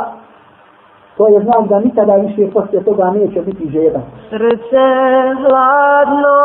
[1.17, 4.03] to je znak da nikada više poslije toga neće biti žedan.
[4.31, 4.85] Srce
[5.43, 6.39] hladno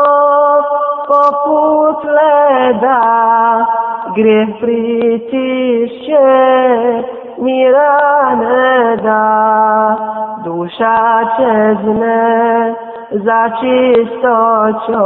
[1.08, 3.00] poput leda,
[4.14, 6.28] grijeh pritišće,
[7.38, 9.96] mira ne da,
[10.44, 12.74] duša čezne
[13.10, 15.02] za čistoćom,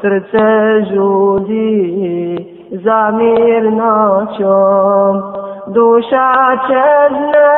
[0.00, 0.46] srce
[0.94, 5.22] žudi za mirnoćom,
[5.66, 7.54] duša čezne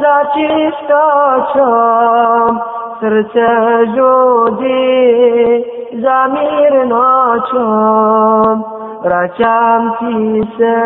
[0.00, 2.50] za čistoćom,
[3.02, 3.50] srce
[3.94, 5.64] žudi
[6.02, 7.74] za mirnoćom,
[9.04, 10.78] vraćam ti se,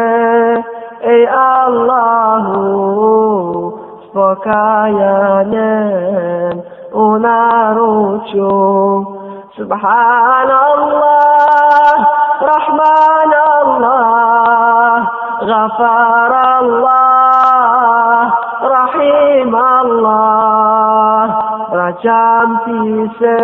[1.02, 1.22] ej
[1.60, 2.62] Allahu,
[4.02, 5.56] s pokajanjem
[6.92, 9.04] u naručju.
[9.56, 10.66] Subhanallah,
[12.40, 15.06] Rahman Allah,
[15.48, 18.26] Ghafar Allah,
[18.74, 20.45] Rahim Allah,
[21.96, 23.38] vraćam ti se,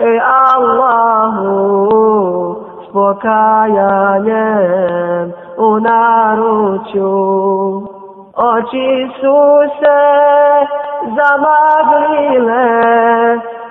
[0.00, 0.20] ej
[0.54, 1.56] Allahu,
[2.84, 4.52] s pokajanjem
[5.58, 7.16] u naručju.
[8.36, 9.38] Oči su
[9.78, 10.00] se
[11.16, 12.68] zamaglile,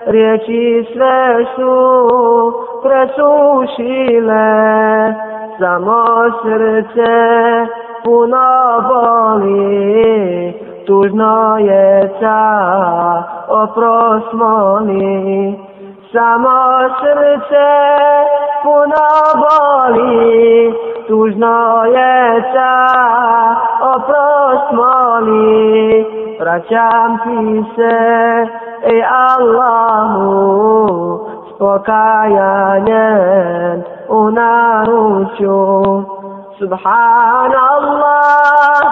[0.06, 1.76] riječi sve su
[2.84, 4.48] presušile,
[5.60, 6.04] samo
[6.44, 7.16] srce
[8.06, 8.50] puno
[8.90, 10.54] boli,
[10.88, 15.60] tužno je ta oprost moli.
[16.12, 16.60] Samo
[17.00, 17.68] srce
[18.64, 19.08] puno
[19.44, 20.74] boli,
[21.08, 22.78] tužno je ta
[23.82, 26.06] oprost moli.
[26.40, 27.98] Vraćam ti se,
[28.84, 29.04] ej
[29.36, 33.78] Allahu, s pokajanjem
[34.10, 36.06] u naručju.
[36.60, 38.84] Subhanallah,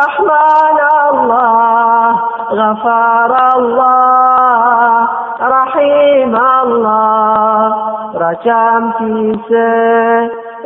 [0.00, 2.12] Rahmanallah,
[2.52, 5.08] غفار الله
[5.38, 7.72] Allah, الله Allah,
[8.14, 9.70] vraćam ti se,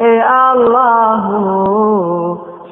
[0.01, 1.43] ej Allahu,
[2.69, 2.71] s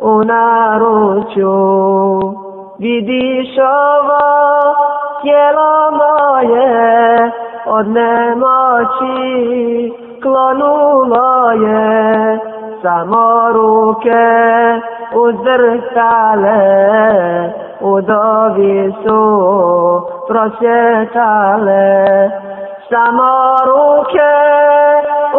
[0.00, 1.60] u naručju.
[2.78, 4.20] Vidiš ovo
[5.22, 7.30] tijelo moje,
[7.66, 9.12] od nemoći
[10.22, 12.51] klonulo je,
[12.82, 14.24] samo ruke
[15.14, 16.60] uzdrhtale,
[17.80, 19.22] u dovi su
[20.28, 21.84] prosjetale,
[22.90, 24.32] samo ruke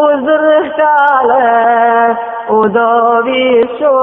[0.05, 1.45] uzdrhtale,
[2.49, 3.95] u dovi su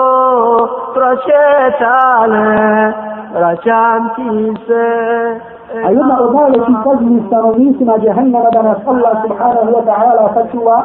[0.95, 2.93] prosjetale,
[3.35, 5.60] vraćam ti se.
[5.71, 10.77] A jedna od najvećih kazni stanovnicima džehennama da nas Allah subhanahu wa ta'ala sačuva,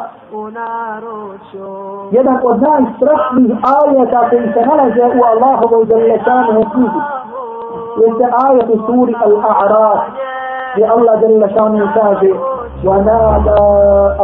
[2.10, 7.00] jedan od najstrašnijih ajeta koji se nalaze u Allahovoj zalešanoj knjizi,
[8.00, 10.00] jeste ajet u suri Al-A'raf,
[10.74, 12.30] gdje Allah zalešanoj kaže
[12.84, 13.60] وَنَادَى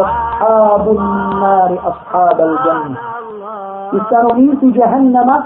[0.02, 2.96] أَصْحَابُ النَّارِ أَصْحَابَ الْجَنَّةِ
[3.96, 5.42] I stanovnici džehennama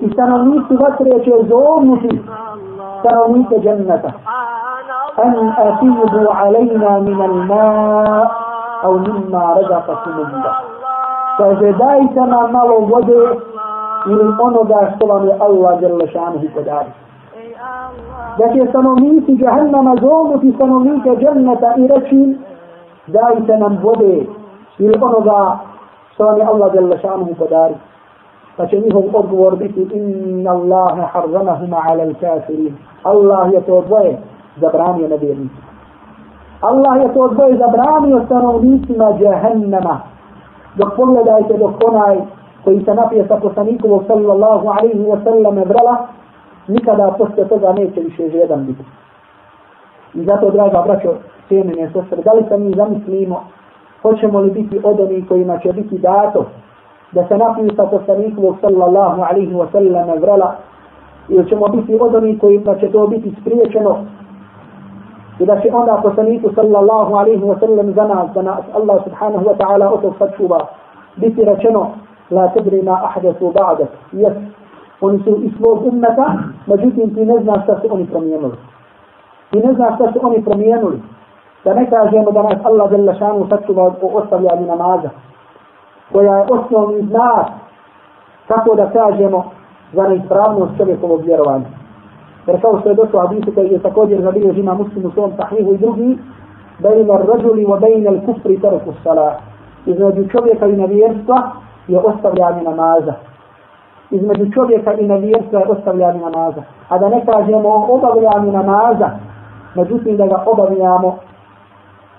[0.00, 2.22] i stanovnici vatre će zovnuti
[3.06, 4.12] تعطونك جنته.
[5.24, 8.30] أن أفيضوا علينا من الماء
[8.84, 10.54] أو مما رزقكم الله.
[11.38, 13.20] فزدايتنا مال وجه
[14.06, 16.92] إلى أنوغا سلام الله جل شأنه كداري
[18.40, 22.24] لكن سنوميك جهنم زوم في سنوميك جنة إرشي.
[23.08, 24.16] دايتنا بوده
[24.80, 25.58] إلى أنوغا
[26.18, 27.28] سلام الله جل شأنه
[28.56, 32.74] Pa će njihov odgovor biti inna Allahe harzamahuma ala l-kafirin.
[33.02, 34.18] Allah je to dvoje
[34.56, 35.66] zabranio nevjernicima.
[36.60, 40.00] Allah je to dvoje zabranio stanovnicima džahennama.
[40.76, 42.16] Dok pogledajte dok onaj
[42.64, 46.06] koji se napije sa poslanikovog sallallahu alaihi wa sallam vrala,
[46.68, 48.84] nikada poslije toga neće više žedan biti.
[50.14, 51.14] I zato, draga braćo,
[51.48, 53.44] cijenine sestre, da li se mi zamislimo,
[54.02, 56.44] hoćemo li biti od onih kojima će biti dato,
[57.12, 60.54] da se napiju sa poslanikovog sallallahu alaihi wa sallam vrela,
[61.28, 63.96] ili ćemo biti od onih kojima će to biti spriječeno,
[65.38, 69.44] i da će onda poslaniku sallallahu alaihi wa sallam za nas, da nas Allah subhanahu
[69.44, 70.58] wa ta'ala o to sačuva,
[71.16, 71.90] biti rečeno,
[72.30, 74.34] la tedri ma ahdathu ba'dak, jes,
[75.00, 76.34] oni su iz svog ummeta,
[76.66, 78.56] međutim ti ne znaš šta su oni promijenili.
[79.50, 81.02] Ti ne znaš šta su oni promijenili.
[81.64, 85.10] Da ne kažemo da nas Allah zelo šanu sačuva o ostavljanju namaza,
[86.12, 87.46] koja je osnovni znak,
[88.48, 89.44] kako da kažemo,
[89.92, 91.64] za neispravnost čovjekovog vjerovanja.
[92.46, 95.74] Jer kao što je došlo hadisu koji je također zabilježi ima muslim u svom tahrihu
[95.74, 96.18] i drugi,
[96.78, 99.34] bejna rajuli wa bejna al kufri tarku salah.
[99.86, 101.50] Između čovjeka i nevjerstva
[101.88, 103.14] je ostavljanje namaza.
[104.10, 106.62] Između čovjeka i nevjerstva je ostavljanje namaza.
[106.88, 109.10] A da ne kažemo obavljanje namaza,
[109.74, 111.18] međutim da ga obavljamo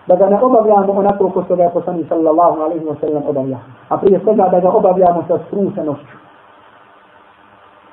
[0.07, 3.57] da ga ne obavljamo onako ko ga je poslani sallallahu alaihi wa sallam obavlja.
[3.89, 6.17] A prije svega da ga obavljamo sa strusenošću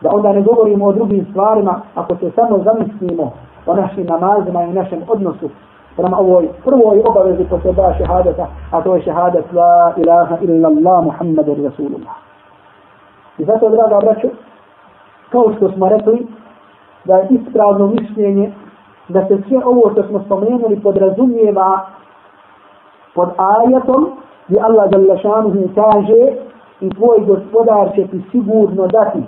[0.00, 3.32] da onda ne govorimo o drugim stvarima, ako se samo zamislimo
[3.66, 5.50] o našim namazima i našem odnosu
[5.96, 10.68] prema ovoj prvoj obavezi ko se da šehadeta, a to je šehadet la ilaha illa
[10.68, 12.14] Allah Muhammadur Rasulullah.
[13.38, 14.28] I zato, draga braću,
[15.30, 16.26] kao što smo rekli,
[17.04, 18.52] da je ispravno mišljenje
[19.08, 21.86] da se sve ovo što smo spomenuli podrazumijeva
[23.14, 24.06] pod ajatom
[24.48, 26.22] gdje Allah Đalešanuhu kaže
[26.80, 29.22] i tvoj gospodar će ti sigurno dati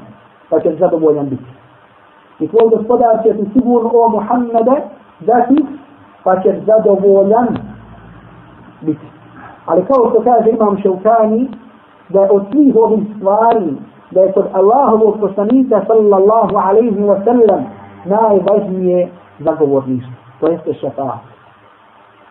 [0.51, 1.51] pa ćeš zadovoljan biti.
[2.41, 4.77] I tvoj gospodar će ti sigurno o Muhammede
[5.21, 5.67] dati,
[6.25, 7.49] pa ćeš zadovoljan
[8.81, 9.07] biti.
[9.67, 11.49] Ali kao što kaže Imam Šaukani,
[12.09, 13.77] da je od svih ovih stvari,
[14.11, 17.65] da je kod Allahovog poslanika sallallahu alaihi wa sallam
[18.05, 20.13] najvažnije zagovorništvo.
[20.41, 21.36] To jeste šafat.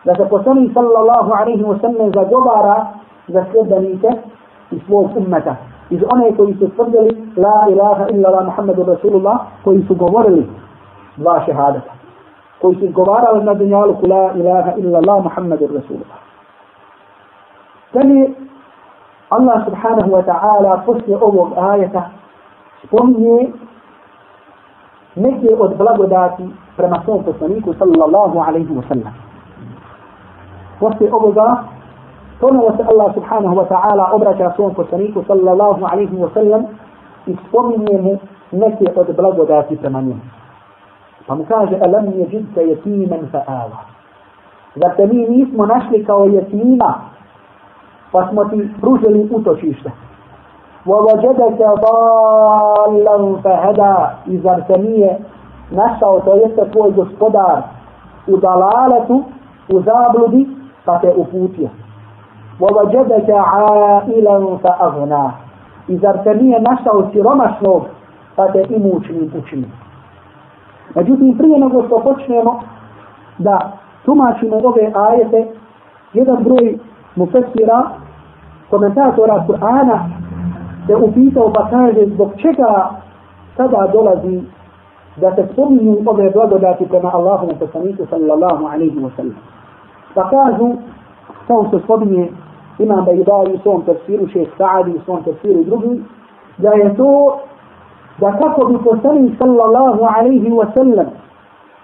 [0.06, 2.86] Da se poslanik sallallahu alaihi wa sallam zagovara
[3.28, 4.08] za sljedenike
[4.70, 5.56] i svog ummeta
[5.90, 10.46] iz one koji su tvrdili la ilaha illa la Muhammedu Rasulullah koji su govorili
[11.16, 11.92] dva šehadata
[12.60, 16.18] koji su izgovarali na dunjalu la ilaha illa la Muhammedu Rasulullah
[17.92, 18.30] Dalje
[19.30, 22.10] Allah subhanahu wa ta'ala poslije ovog ajeta
[22.86, 23.52] spominje
[25.14, 29.25] neke od blagodati prema svom poslaniku sallallahu alaihi wa sallam.
[30.80, 31.56] Poslije ovoga
[32.40, 36.64] ponovo se Allah subhanahu wa ta'ala obraća svom poslaniku sallallahu alaihi wa sallam
[37.26, 38.18] i spominje mu
[38.52, 40.20] neke od blagodati prema njemu.
[41.26, 43.78] Pa mu kaže, alam je židka jetimen fa ala.
[44.74, 46.94] Zar te mi nismo našli kao jetima,
[48.12, 49.90] pa smo ti pružili utočište.
[50.86, 55.18] وَوَجَدَكَ ضَالًا فَهَدَا I zar te nije
[55.70, 57.62] našao, to jeste tvoj gospodar,
[58.26, 59.24] u dalaletu,
[59.68, 60.46] u zabludi,
[60.85, 61.69] pa te uputio.
[62.61, 65.25] ووجدك عائلا فأغنى
[65.89, 67.81] إذا ارتنية نشأ siromašnog
[68.35, 69.67] pa te imućnim učini.
[70.95, 72.59] Međutim, prije nego što počnemo
[73.37, 73.71] da
[74.05, 75.47] tumačimo ove ajete,
[76.13, 76.77] jedan broj
[77.15, 77.83] mufesira,
[78.69, 79.99] komentatora Kur'ana,
[80.87, 82.89] se upitao pa kaže zbog čega
[83.57, 84.41] sada dolazi
[85.15, 89.35] da se spominju ove blagodati prema Allahu i poslaniku sallallahu alaihi wa sallam.
[90.16, 90.68] Pa kažu,
[91.46, 92.28] kao što spominje
[92.78, 96.02] imam Ibai u svom tefsiru, šest Sa'adi u svom tefsiru i drugi,
[96.58, 97.38] da je to
[98.20, 101.06] da kako bi poslanik sallallahu alaihi wa sallam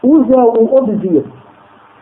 [0.03, 1.23] uzeo u obzir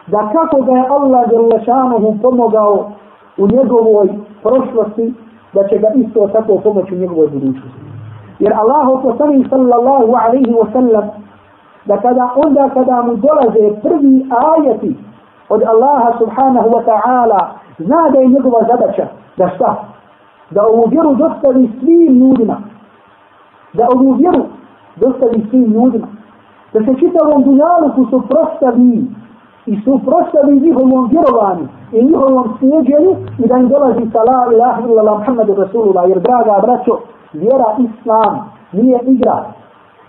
[0.07, 2.91] da kako ga je Allah Đerlešanuhu pomogao
[3.39, 4.09] u njegovoj
[4.43, 5.15] prošlosti,
[5.55, 7.81] da će ga isto tako pomoći u njegovoj budućnosti.
[8.39, 11.09] Jer Allah poslanik sallallahu alaihi wa sallam
[11.85, 14.97] da kada onda kada mu dolaze prvi ajati
[15.51, 17.41] od Allaha subhanahu wa ta'ala
[17.79, 19.85] zna da je njegova zadaća da šta?
[20.51, 22.57] Da ovu vjeru dostavi svim ljudima.
[23.73, 24.45] Da ovu vjeru
[24.97, 26.07] dostavi svim ljudima.
[26.73, 29.07] Da se čitavom dunjaluku suprostavi
[29.67, 35.19] i suprostavi njihovom vjerovanju i njihovom sjeđenju i da im dolazi sa la ilaha illallah
[35.19, 36.99] Muhammadu Rasulullah jer draga braćo
[37.33, 39.45] vjera islam nije igra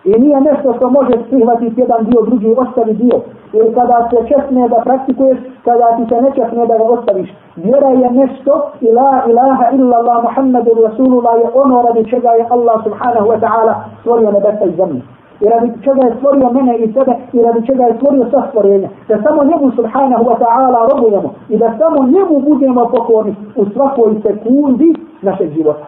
[0.04, 3.18] I nije nešto što može prihvatiti jedan dio, drugi ostavi dio.
[3.54, 7.30] Jer kada se česne da praktikuješ, kada ti se ne česne da ga ostaviš.
[7.56, 12.84] Vjera je nešto, ila ilaha illa Allah Muhammedu Rasulullah je ono radi čega je Allah
[12.84, 15.02] subhanahu wa ta'ala stvorio nebesa i zemlje.
[15.42, 18.90] I radi čega je stvorio mene i sebe i radi čega je stvorio sva stvorenja.
[19.08, 24.22] Da samo njemu subhanahu wa ta'ala robujemo i da samo njemu budemo pokorni u svakoj
[24.24, 25.86] sekundi našeg života.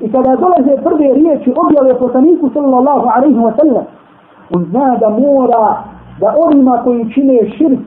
[0.00, 3.84] I kada dolaze prve riječi objave poslaniku sallallahu alaihi wa sallam,
[4.54, 5.82] On zna da mora
[6.20, 7.80] da onima koji čine širk,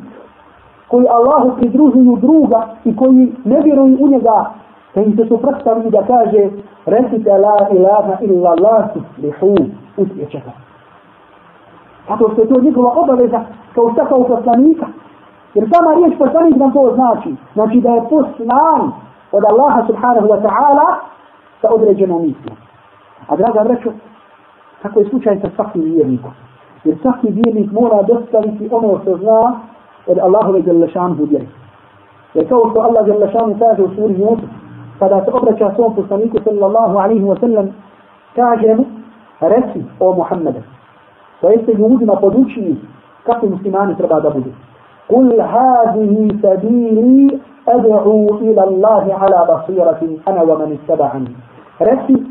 [0.87, 4.45] koji Allahu pridružuju druga i koji ne vjeruju u njega,
[4.95, 6.49] da im se suprotstavljaju da kaže
[6.85, 9.55] recite la ilaha illa Allah tuslihu,
[9.97, 10.51] uspjećete.
[12.09, 13.41] Zato što je to njegova obaveza
[13.75, 14.85] kao šta kao poslanika.
[15.53, 17.35] Jer sama riječ poslanik nam to znači.
[17.53, 18.91] Znači da je poslan
[19.31, 20.87] od Allaha subhanahu wa ta'ala
[21.61, 22.57] sa određenom mislom.
[23.27, 23.91] A draga braćo,
[24.81, 26.31] tako je slučaj sa svakim vjernikom.
[26.83, 29.59] Jer svaki vjernik mora dostaviti ono što zna
[30.07, 31.47] od Allahove Đelešanu vjeri.
[32.33, 34.49] Jer kao što Allah Đelešanu kaže u suri Yusuf,
[34.99, 37.69] kada se obraća svom poslaniku sallallahu alaihi wa sallam,
[38.35, 38.85] kaže mu,
[39.39, 40.61] reci o Muhammede.
[41.41, 42.75] To jeste ljudima podučili
[43.23, 44.49] kako muslimani treba da budu.
[45.09, 51.31] قل هذه سبيلي أدعو إلى الله على بصيرة أنا ومن اتبعني.
[51.81, 52.23] رسي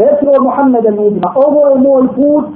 [0.00, 2.48] رسي محمد المدينة أبو أمو الفوت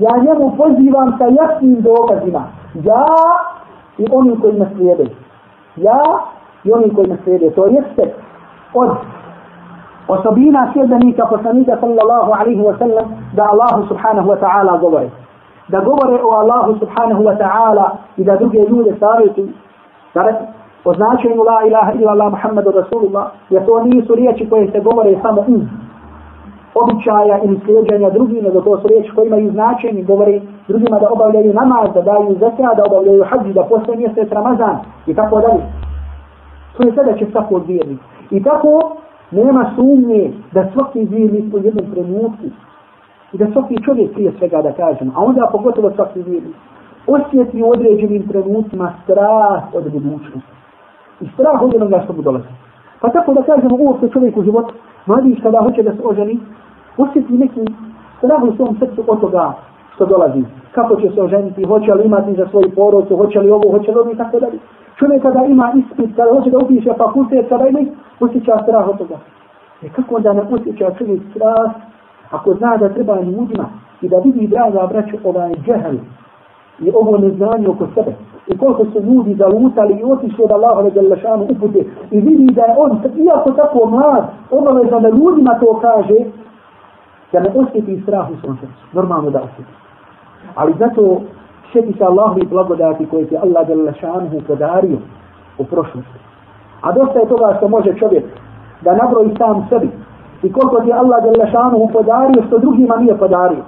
[0.00, 2.46] يعني أبو فجيبا سيكفي ذوق الزمان
[2.84, 3.04] يا
[3.98, 5.10] يوم يكون مسيبه
[5.78, 6.00] يا
[6.64, 8.10] يوم يكون مسيبه تو يكتب
[8.74, 8.96] قد.
[10.08, 13.06] وصبينا سيدنا نيكا صلى الله عليه وسلم.
[13.36, 15.23] دع الله سبحانه وتعالى ظهره
[15.68, 19.48] da govore o Allahu subhanahu wa ta'ala i da druge ljude savjetuju
[20.14, 20.22] da
[20.84, 25.18] o značenju la ilaha ila Allah Muhammadu Rasulullah jer to nisu riječi koje se govore
[25.22, 25.62] samo iz
[26.74, 31.54] običaja ili sljeđanja drugih, nego to su riječi koje imaju značenje, govori drugima da obavljaju
[31.54, 35.62] namaz, da daju zakja, da obavljaju hađi, da postoje mjesec Ramazan i tako dalje.
[36.76, 38.00] To je sada će svako vjernik.
[38.30, 38.96] I tako
[39.30, 42.46] nema sumnje da svaki vjernik u jednom trenutku
[43.34, 46.54] i da svaki čovjek prije svega da kažem, a onda pogotovo svaki vjernik,
[47.06, 50.54] osjeti u određenim trenutima strah od budućnosti.
[51.20, 52.48] I strah od onoga što mu dolazi.
[53.00, 54.74] Pa tako da kažemo uopšte čovjek u životu,
[55.06, 56.38] mladić kada hoće da se oženi,
[56.96, 57.60] osjeti neki
[58.18, 59.52] strah u svom srcu od toga
[59.94, 60.44] što dolazi.
[60.72, 63.98] Kako će se oženiti, hoće li imati za svoju porodcu, hoće li ovo, hoće li
[63.98, 64.58] ovo i tako dalje.
[64.98, 67.80] Čovjek kada ima ispit, kada hoće da upiše fakultet, kada ima,
[68.20, 69.18] osjeća strah od toga.
[69.82, 71.70] E kako onda ne osjeća čovjek strah
[72.34, 73.66] ako zna da treba ljudima
[74.02, 75.96] i da vidi draga braću ovaj džehel
[76.80, 78.12] i ovo neznanje oko sebe
[78.46, 82.62] i koliko su ljudi zalutali i otišli od Allaha da Đalešanu upute i vidi da
[82.62, 86.18] je on, iako tako mlad, obavezan da ljudima to kaže,
[87.32, 88.82] da ne osjeti strah u svom srcu.
[88.92, 89.72] Normalno da osjeti.
[90.54, 91.20] Ali zato
[91.72, 94.98] sjeti se Allahovi blagodati koje ti Allah Đelešanu podario
[95.58, 96.18] u prošlosti.
[96.80, 98.24] A dosta je toga što može čovjek
[98.80, 99.88] da nabroji sam sebi
[100.44, 103.64] i koliko ti Allah Đalešanu podario što drugima nije podario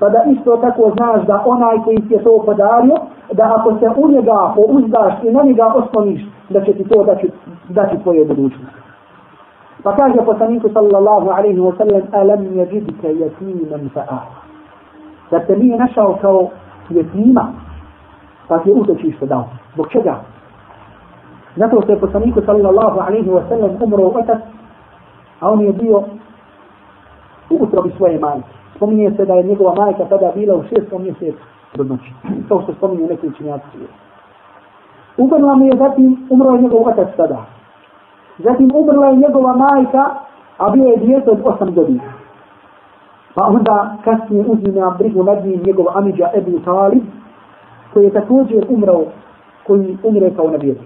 [0.00, 2.96] pa da isto tako znaš da onaj koji ti je to podario,
[3.32, 7.30] da ako se u njega pouzdaš i na njega osloniš, da će ti to daći,
[7.68, 8.80] daći tvoje budućnosti.
[9.82, 14.18] Pa kaže poslaniku sallallahu alaihi wa sallam, alam jeđidike jetimen fa'a.
[15.30, 16.48] Da te nije našao kao
[16.90, 17.52] jetima,
[18.48, 19.44] pa ti je utočište dao.
[19.74, 20.16] Zbog čega?
[21.56, 24.38] Zato što je poslaniku sallallahu alaihi wa sallam umro otac,
[25.40, 25.98] a on je bio
[27.50, 31.44] u utrobi svoje majke spominje se da je njegova majka tada bila u šestom mjesecu
[31.72, 32.12] trudnoći.
[32.48, 33.78] To što spominje neki učinjaci.
[35.16, 37.44] Umrla mu je zatim, umro je njegov otac tada.
[38.38, 40.04] Zatim umrla je njegova majka,
[40.58, 42.02] a bio je djete od osam godina.
[43.34, 47.02] Pa onda kasnije uzme na brigu nad njim njegov Amidža Ebu Talib,
[47.92, 49.04] koji je također umrao,
[49.66, 50.80] koji umre kao na vjeru.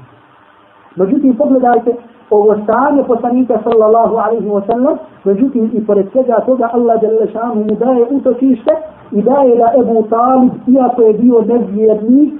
[0.96, 1.94] Međutim, pogledajte,
[2.30, 7.54] ovo stanje poslanika sallallahu alaihi wa sallam, međutim i pored svega toga Allah jalla šanu
[7.54, 8.72] mu daje utočište
[9.12, 12.34] i daje da Ebu Talib, iako je bio nevjernik,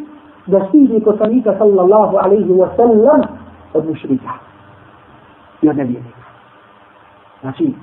[0.47, 3.21] da stiži poslanika sallallahu alaihi wa sallam
[3.75, 4.31] od mušrika
[5.63, 6.25] i od nevjernika.
[7.41, 7.75] Znači,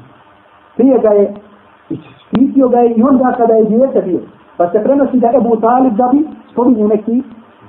[0.75, 1.33] prije ga je
[1.89, 4.19] i štitio ga je i onda kada je djete bio.
[4.57, 7.23] Pa se prenosi da Ebu Talib da bi, spominju neki,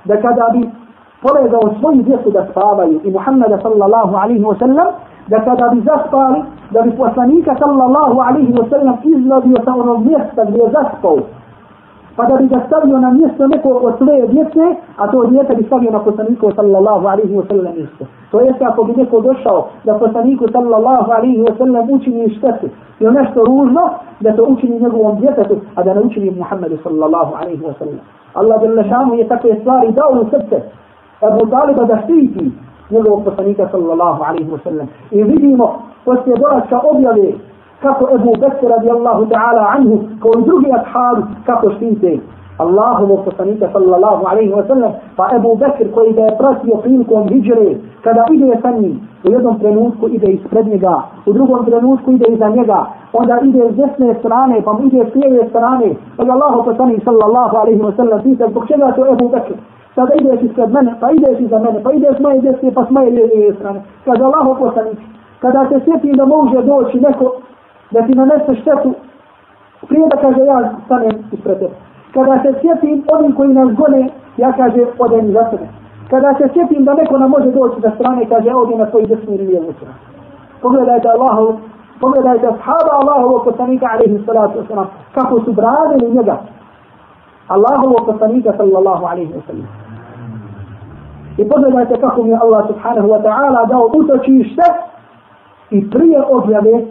[0.05, 0.69] da kada bi
[1.23, 4.87] polegao svoju djecu da spavaju i Muhammeda sallallahu alaihi wa sallam,
[5.27, 6.39] da kada bi zaspali,
[6.71, 11.17] da bi poslanika sallallahu alaihi wa sallam izladio sa onog mjesta gdje je zaspao,
[12.15, 14.65] pa da bi ga stavio na mjesto neko od svoje djece,
[14.97, 18.05] a to djete bi stavio na poslaniku sallallahu alaihi wa sallam mjesto.
[18.31, 22.67] To je ako bi neko došao da poslaniku sallallahu alaihi wa sallam učini štetu
[22.99, 27.63] ili nešto ružno, da to učini njegovom djetetu, a da ne učini Muhammedu sallallahu alaihi
[27.63, 27.99] wa sallam.
[28.33, 28.61] Allah
[29.17, 30.61] je takve stvari dao u srce,
[31.23, 32.51] Abu Taliba da štiti
[32.89, 34.87] njegovog poslanika sallallahu alaihi wa sallam.
[35.11, 37.33] I vidimo poslije dolaska objave
[37.81, 42.19] kako Ebu Bekir radijallahu ta'ala anhu kao i drugi ashabi kako štite
[42.57, 47.75] Allahovog poslanika sallallahu alaihi wa sallam pa Ebu Bekir koji ga je pratio prilikom hijre
[48.03, 52.49] kada ide sa njim u jednom trenutku ide ispred njega u drugom trenutku ide iza
[52.49, 56.65] njega onda ide s desne strane, pa mu ide s lijeve strane, pa ga Allah
[56.65, 59.53] poslani sallallahu alaihi wa sallam pita, zbog čega to Ebu Bekr?
[59.95, 63.09] Sada ideš ispred mene, pa ideš iza mene, pa ideš moje desne, pa s moje
[63.09, 63.81] lijeve strane.
[64.05, 64.99] Kada Allah poslanik,
[65.39, 67.31] kada se sjetim da može doći neko
[67.91, 68.93] da ti nanese štetu,
[69.87, 71.75] prije da kaže ja stanem ispred tebe.
[72.13, 75.67] Kada se sjetim onim koji nas gone, ja kaže odem za sebe.
[76.09, 79.05] Kada se sjetim da neko nam može doći sa strane, kaže ja odem na svoj
[79.05, 79.97] desnu ili lijevu stranu.
[80.61, 81.57] Pogledajte Allahu,
[82.01, 86.37] pogledajte ashaba Allahovog poslanika alaihi salatu wasalam, kako su bradili njega.
[87.48, 89.68] Allahovog poslanika sallallahu alaihi wasallam.
[91.36, 94.62] I pogledajte kako mi je Allah subhanahu wa ta'ala dao utočište
[95.70, 96.84] i prije objave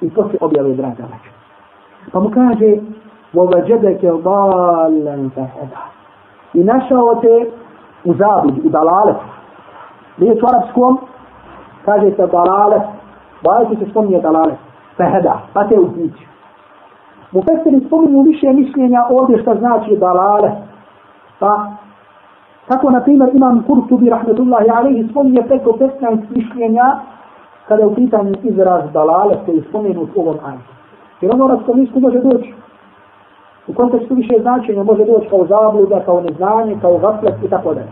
[0.00, 1.32] i poslije objave draga vaća.
[2.12, 2.76] Pa mu kaže
[3.34, 5.82] وَوَجَدَكَ ضَالًا فَهَدَا
[6.54, 7.50] I našao te
[8.04, 9.16] u zabudi, u dalalet.
[10.18, 10.98] Riječ u arapskom
[11.84, 12.82] kaže se dalalet.
[13.44, 14.58] Bajati se spominje dalalet.
[14.96, 16.26] Feheda, pa te upući.
[17.31, 20.51] Mu festeri spominju više mišljenja ovdje što znači dalale.
[21.39, 21.71] Pa,
[22.67, 26.99] tako na primjer imam Kurtubi rahmetullahi alaihi spominje preko 15 mišljenja
[27.67, 30.63] kada je u pitanju izraz dalale koji je spomenut u ovom ajdu.
[31.21, 32.53] Jer ono arapskom misku može doći
[33.67, 37.91] u kontekstu više značenja može doći kao zabluda, kao neznanje, kao gaflet i tako dalje.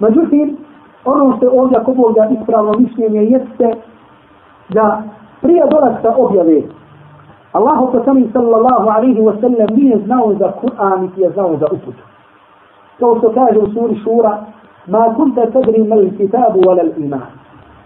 [0.00, 0.56] Međutim,
[1.04, 3.70] ono što je ovdje kod Boga ispravno mišljenje jeste
[4.68, 5.02] da
[5.40, 6.62] prije dolazka objave
[7.56, 11.94] Allahu poslani sallallahu alaihi wa sallam nije znao za Kur'an i je znao za uput.
[12.98, 14.44] Kao što kaže u suri Šura,
[14.86, 17.26] ma kunta tadri mal kitabu wala iman.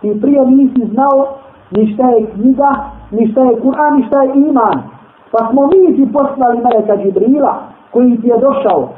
[0.01, 1.27] Ti prije nisi znao
[1.71, 2.71] ni šta je knjiga,
[3.11, 4.79] ni šta je Kur'an, ni šta je iman.
[5.33, 7.55] Pa smo mi ti poslali Meleka Džibrila
[7.91, 8.89] koji ti je došao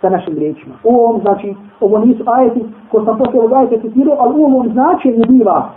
[0.00, 0.74] sa našim riječima.
[0.84, 4.68] U ovom znači, ovo nisu ajeti ko sam poslije ovog ajeta citirao, ali u ovom
[4.72, 5.68] značenju biva,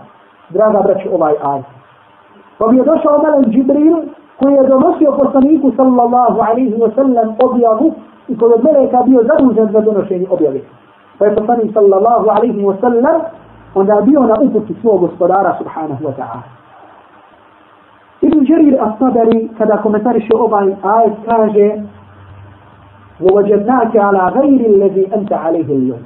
[0.50, 1.66] draga braći, ovaj ajet.
[2.58, 3.98] Pa bi je došao Melek Džibril
[4.42, 7.94] koji je donosio poslaniku sallallahu alaihi wa sallam objavu
[8.28, 10.60] i koji od Meleka bio zadužen za donošenje objave.
[11.18, 13.22] Pa je poslanik sallallahu alaihi wa sallam
[13.76, 16.44] onda bio na uputi svog gospodara subhanahu wa ta'ala.
[18.22, 21.82] Ibn Jarir As-Sadari kada komentariše ovaj ajet kaže
[23.22, 26.04] وَوَجَدْنَاكَ عَلَى غَيْرِ الَّذِي أَنْتَ عَلَيْهِ الْيَوْمِ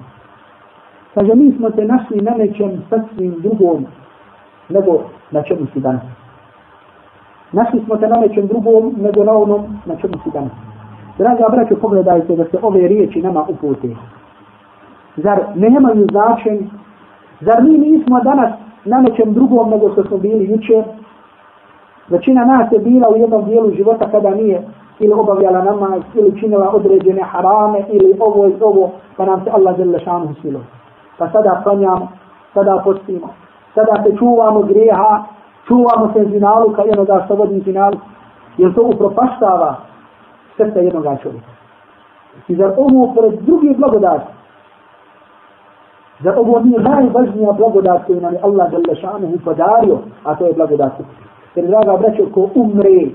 [1.15, 3.85] Kaže, mi smo te našli na nečem sasvim drugom
[4.69, 6.24] nego na čemu si danas.
[7.55, 10.51] Našli smo te na nečem drugom nego na onom na čemu si danas.
[11.17, 13.87] Draga braćo, pogledajte da se ove riječi nama upute.
[15.17, 16.67] Zar nemaju značenje?
[17.41, 18.51] Zar mi nismo danas
[18.85, 20.83] na nečem drugom nego što smo bili jučer?
[22.09, 24.61] Većina nas je bila u jednom dijelu života kada nije
[24.99, 29.77] ili obavljala namaz, ili činila određene harame, ili ovo i ovo, pa nam se Allah
[29.77, 30.59] žele šanu silo.
[31.17, 32.07] Pa sada klanjamo,
[32.53, 33.29] sada postimo,
[33.75, 35.23] sada se čuvamo grijeha,
[35.67, 37.97] čuvamo se zinaluka i onoga što vodi zinalu,
[38.57, 39.75] jer to upropaštava
[40.57, 41.51] srce jednoga čovjeka.
[42.47, 44.25] I zar ovo pored drugih blagodati,
[46.19, 50.53] zar ovo nije najvažnija blagodat koju nam je Allah žele šanu podario, a to je
[50.53, 50.91] blagodat.
[51.55, 53.09] Jer draga braćo, ko umre,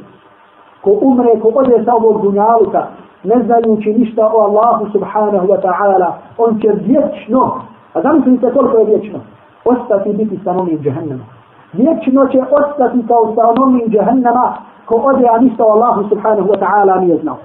[0.80, 2.86] ko umre, ko ode sa ovog dunjaluka,
[3.24, 7.60] ne znajući ništa o Allahu subhanahu wa ta'ala, on će vječno,
[7.94, 9.18] a zamislite koliko je vječno,
[9.64, 11.39] ostati biti stanovnik džahannama.
[11.72, 14.54] Vječno će ostati kao stanovnim džahennama,
[14.86, 17.36] ko ode, a ništa o Allahu subhanahu wa ta'ala nije znao.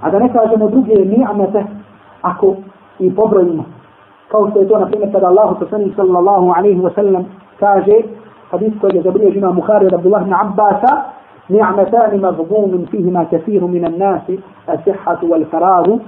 [0.00, 1.64] A da ne kažemo druge ni'mete,
[2.22, 2.54] ako
[2.98, 3.64] i pobrojimo,
[4.28, 5.56] kao što je to, na primjer, kada Allahu
[5.96, 7.24] sallallahu alaihi wa sallam
[7.60, 8.02] kaže,
[8.54, 10.82] حديث كوجه جبريل جنا مخارج عبد الله بن عباس
[11.50, 14.22] نعمتان مغبون فيهما كثير من الناس
[14.68, 15.98] الصحة والفراغ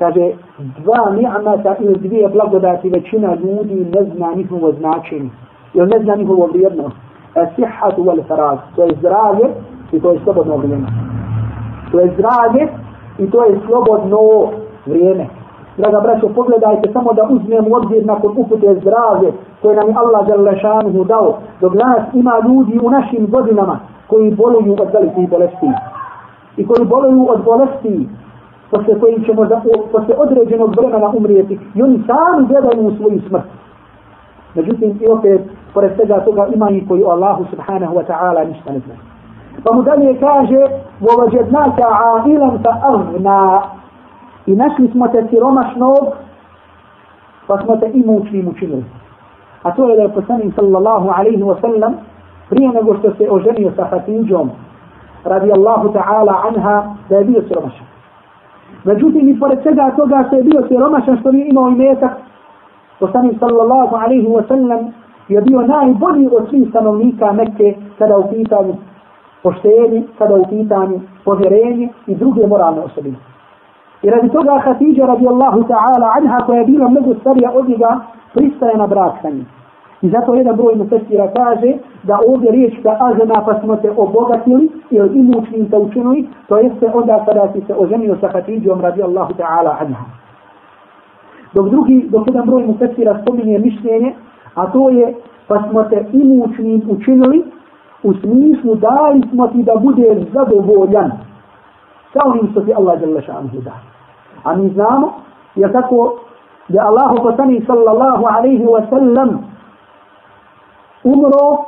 [0.00, 0.34] kaže
[0.78, 5.30] dva ni'mata ili dvije blagodati većina ljudi ne zna njihovo značenje
[5.76, 6.96] jer ne zna njihovo vrijednost
[7.34, 9.46] e, sihatu wal faraz, to je zdravlje
[9.92, 10.86] i to je slobodno vrijeme
[11.92, 12.68] to je zdravlje
[13.18, 14.18] i to je slobodno
[14.86, 15.26] vrijeme
[15.76, 21.04] Draga braćo, pogledajte samo da uzmemo obzir nakon upute zdravlje koje nam je Allah Đalešanuhu
[21.04, 21.38] dao.
[21.60, 25.70] Dok nas ima ljudi u našim godinama koji boluju od velikih bolesti.
[26.56, 28.08] I koji boluju od bolesti
[28.70, 29.60] posle koji ćemo za,
[29.92, 31.58] posle određenog vremena umrijeti.
[31.74, 33.44] I oni sami gledaju u svoju smrt.
[34.54, 35.40] Međutim, i opet,
[35.75, 38.99] pored svega toga ima i koji o Allahu subhanahu wa ta'ala ništa ne znaju.
[39.63, 40.61] Pa mu dalje kaže,
[41.01, 43.61] وَوَجَدْنَاكَ عَائِلًا فَأَغْنَا
[44.45, 46.05] I našli smo te siromašnog,
[47.47, 48.85] pa smo te imućnim učinili.
[49.63, 51.93] A to je da je poslanik sallallahu alaihi wa sallam,
[52.49, 54.49] prije nego što se oženio sa Hatidžom,
[55.23, 57.85] radi Allahu ta'ala anha, da je bio siromašan.
[58.83, 62.11] Međutim, i pored svega toga što je bio siromašan, što nije imao imetak,
[62.99, 64.93] poslanik sallallahu alaihi wa sallam
[65.28, 68.74] je bio najbolji od svih stanovnika Mekke kada u pitanju
[69.42, 73.16] poštenje, kada u pitanju povjerenje i druge moralne osobine.
[74.02, 78.00] I radi toga Hatidja radijallahu ta'ala anha koja je bila mnogo starija od njega
[78.34, 79.46] pristaje na brak sa njim.
[80.02, 81.72] I zato jedan broj mufestira kaže
[82.02, 86.90] da ovdje riječ da azena pa smo te obogatili ili imućnim te učinili, to jeste
[86.94, 90.04] onda kada si se oženio sa Hatidjom radijallahu ta'ala anha.
[91.54, 94.14] Dok drugi, dok jedan broj mufestira spominje mišljenje,
[94.56, 95.14] a to je
[95.48, 97.44] pa smo te imućnim učinili
[98.02, 101.10] u smislu dali smo ti da budeš zadovoljan
[102.12, 103.72] sa onim što ti Allah žele šanhu da.
[104.44, 105.12] A mi znamo,
[105.54, 106.14] je tako
[106.68, 109.28] da Allahu poslani sallallahu alaihi wa sallam
[111.04, 111.64] umro,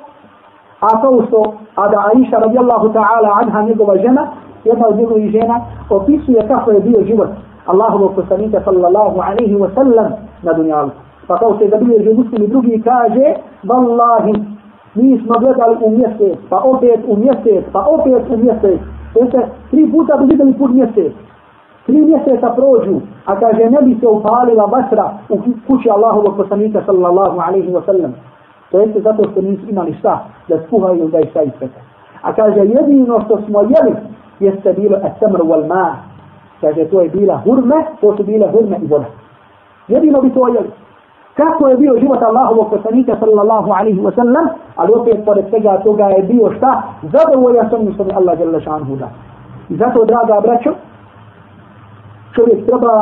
[0.80, 1.42] a to što,
[1.74, 4.26] a da Aisha radijallahu ta'ala anha njegova žena,
[4.64, 5.60] jedna od njegovih žena,
[5.90, 7.28] opisuje kako je bio život
[7.66, 10.12] Allahovog poslanika sallallahu alaihi wa sallam
[10.42, 10.90] na dunjalu.
[11.28, 14.44] Pa kao se da bilježi muslim i drugi kaže, Wallahi,
[14.94, 18.80] mi smo gledali u mjesec, pa opet u mjesec, pa opet u mjesec.
[19.14, 21.12] To je tri puta bi vidjeli put mjesec.
[21.86, 27.40] Tri mjeseca prođu, a kaže ne bi se upalila vatra u kući Allahovog poslanika sallallahu
[27.40, 28.14] alaihi wa sallam.
[28.70, 31.80] To jeste zato što nisu imali šta da skuhaju da je šta ispeka.
[32.22, 33.96] A kaže jedino što smo jeli
[34.40, 35.96] jeste bilo esamr wal ma.
[36.60, 39.06] Kaže to je bila hurme, to su bile hurme i voda.
[39.88, 40.70] Jedino bi to jeli
[41.40, 46.04] kako je bio život Allahovog poslanika sallallahu alaihi wa sallam, ali opet pored svega toga
[46.04, 46.82] je bio šta?
[47.02, 49.08] Zadovoljan sam što mi Allah jalla šanhu da.
[49.68, 50.70] I zato, draga braćo,
[52.34, 52.94] čovjek treba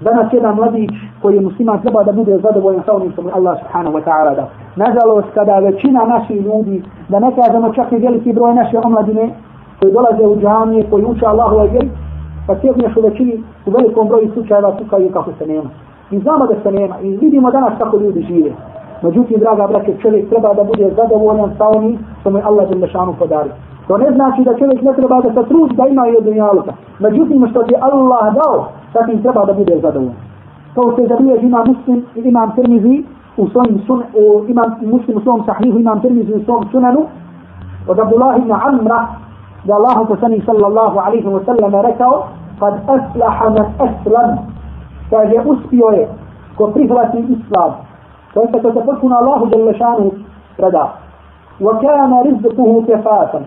[0.00, 0.90] danas jedan mladić
[1.22, 4.34] koji je musliman treba da bude zadovoljan sa onim što mu Allah subhanahu wa ta'ala
[4.34, 4.48] da.
[4.76, 9.30] Nažalost, kada većina naših ljudi, da ne kažemo čak i veliki broj naše omladine,
[9.80, 11.90] koji dolaze u džamije, koji uče Allahu wa vjeri,
[12.46, 15.70] pa sjedneš u većini, u velikom broju slučajeva tukaju kako se nema.
[16.12, 17.00] I znamo da se nema.
[17.00, 18.50] I vidimo danas kako ljudi žive.
[19.02, 22.74] Međutim, draga braće, čovjek treba da bude zadovoljan sa onim što mu je Allah za
[22.80, 23.50] lešanu podari.
[23.88, 26.72] To ne znači da čovjek ne treba da se trudi da ima i od dunjaluka.
[26.98, 30.14] Međutim, što ti Allah dao, sa im treba da bude zadovoljan.
[30.74, 33.04] To se zabilježi ima muslim, imam termizi
[33.36, 37.06] u svojim sun, u, imam muslim u svom sahihu, imam termizi u svom sunanu,
[37.88, 39.06] od Abdullah ibn Amra,
[39.64, 42.26] da Allah poslani sallallahu alaihi wa sallam rekao,
[42.60, 44.30] kad aslaha man aslam,
[45.12, 46.08] kaže uspio je
[46.56, 47.72] ko prihvati islam.
[48.34, 50.10] To je ko se potpuno Allahu Đelešanu
[50.56, 50.86] preda.
[51.60, 52.12] وَكَانَ
[52.56, 53.40] kana كَفَاتًا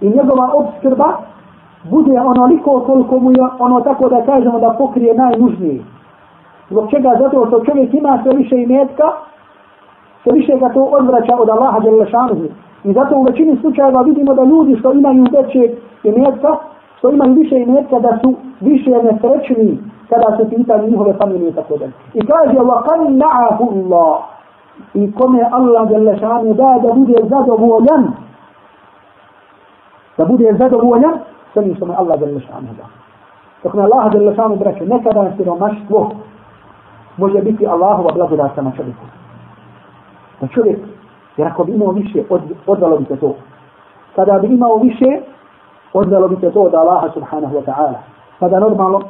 [0.00, 1.08] i njegova obskrba
[1.90, 5.82] bude onoliko koliko mu je ono tako da kažemo da pokrije najnužniji
[6.70, 7.16] zbog čega?
[7.20, 9.04] Zato što čovjek ima sve više imetka
[10.22, 12.34] sve više ga to odvraća od Allaha Đelešanu
[12.84, 15.74] i zato u većini slučajeva vidimo da ljudi što imaju veće
[16.04, 16.56] imetka
[16.98, 19.78] što imaju više imetka da su više nesrećni.
[20.10, 21.92] Kada se pitaju njihove familije i tako dalje.
[22.14, 24.16] I kaže, وَقَنَّعَهُ اللَّهُ
[24.94, 28.12] I kome Allah jale šanu da da bude zadovoljan,
[30.18, 31.12] da bude zadovoljan,
[31.54, 32.84] sa njim što me Allah jale šanu da.
[33.62, 36.10] Dok me Allah jale šanu braće, nekada na siromaštvo
[37.16, 39.04] može biti Allahova blagodata na čovjeku.
[40.40, 40.78] Da čovjek,
[41.36, 43.34] jer ako bi imao više, od, odvalo bi to.
[44.16, 45.06] Kada bi imao više,
[45.92, 47.98] odvalo bi to od Allaha subhanahu wa ta'ala.
[48.38, 49.00] Kada normalno,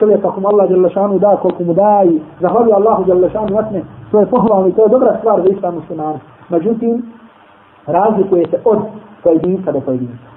[0.00, 3.48] čovjek ako mu Allah dželle šanu da koliko mu da i zahvali Allahu dželle šanu
[3.54, 7.02] natne to je pohvalno i to je dobra stvar za islam muslimana međutim
[7.86, 8.78] razlikuje se od
[9.22, 10.28] pojedinca do pojedinca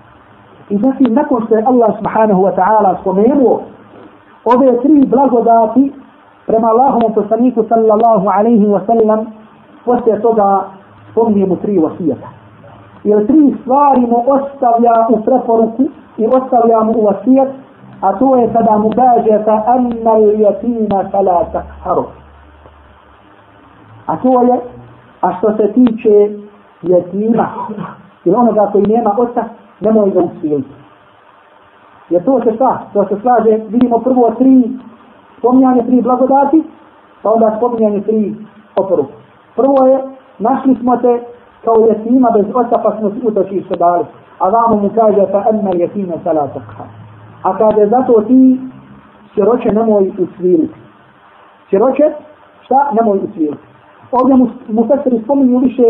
[0.69, 3.61] i znači nakon što je Allah subhanahu wa ta'ala spomenuo
[4.45, 5.93] ove tri blagodati
[6.47, 9.25] prema Allahom poslaniku sallallahu alaihi wa sallam
[9.85, 10.63] poslije toga
[11.11, 12.27] spominje mu tri vasijeta.
[13.03, 15.83] jer tri stvari mu ostavlja u preporuku
[16.17, 17.49] i ostavlja mu u vasijet
[18.03, 22.05] a to je kada mu kaže fa anna al-yatima fala taqharu
[24.07, 24.59] a to je
[25.21, 26.29] a što se tiče
[26.81, 27.47] jetima
[28.25, 29.43] ili onoga koji nema oca
[29.79, 30.69] nemoj ga usiliti.
[32.09, 34.71] Jer to se šta to se slaže vidimo prvo tri
[35.37, 36.63] spominjanje tri blagodati
[37.21, 38.35] pa onda spominjanje tri
[38.75, 39.05] oporu
[39.55, 39.99] prvo je
[40.39, 41.21] našli smo te
[41.65, 44.05] kao jetima bez oca pa smo utoči se dali.
[44.39, 47.02] A vamo mu kaže fa anna al-yatima fala taqharu
[47.43, 48.59] a kaže zato ti
[49.33, 50.79] siroće nemoj usviriti.
[51.69, 52.03] Siroće,
[52.61, 52.89] šta?
[52.91, 53.63] Nemoj usviriti.
[54.11, 55.83] Ovdje mu, mu sestri spominju više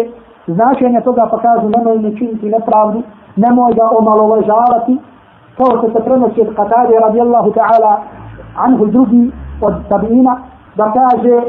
[0.48, 3.04] značenja toga pa kažu nemoj ne činiti nepravdu,
[3.36, 4.98] nemoj ga omalovažavati,
[5.58, 7.98] kao što se prenosi od Katade radijallahu ta'ala
[8.56, 9.32] anhu drugi
[9.62, 10.38] od tabina,
[10.76, 11.42] da kaže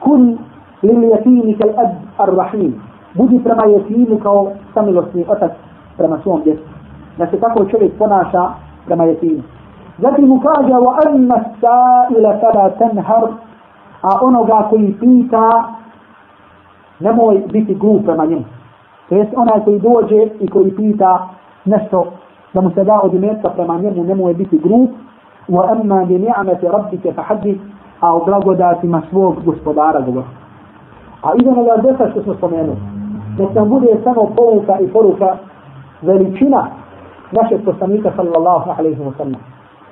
[0.00, 0.38] kun
[0.82, 2.82] lil jetini kel ad ar rahim.
[3.14, 5.50] Budi prema jetini kao samilosni otac
[5.96, 6.62] prema svom djecu.
[7.18, 8.48] Da se tako čovjek ponaša
[8.90, 9.42] كما يتيم
[10.00, 13.30] ذاتي مكاجة وأما السائل فلا تنهر.
[14.04, 15.64] أعونو قاكي بيتا.
[17.02, 18.44] نمو بيتي قوفة ما يم
[19.08, 21.20] فيس أنا كي دوجي إكوي بيتا.
[21.66, 22.04] نسو
[22.54, 24.90] لمستداء دميت فرمان يم نمو بيتي قوف
[25.48, 27.58] وأما بنعمة ربك فحدث.
[28.04, 30.24] أو قلقو داتي مسوق بسبدارة قوف
[31.20, 32.74] أيضاً إذا دفت اسم الصميانو
[33.40, 35.30] نتنبودي سنو فوقا إفوقا
[36.04, 36.79] ذلك شنا.
[37.32, 39.40] Našeg poslanika sallallahu alaihi wa sallam.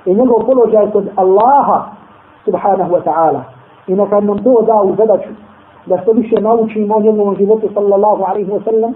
[0.06, 1.84] I njegov položaj kod Allaha
[2.44, 3.42] subhanahu wa ta'ala.
[3.86, 5.28] I neka nam to da u zadaću
[5.86, 8.94] da što više naučimo o njegovom životu sallallahu alaihi wa sallam,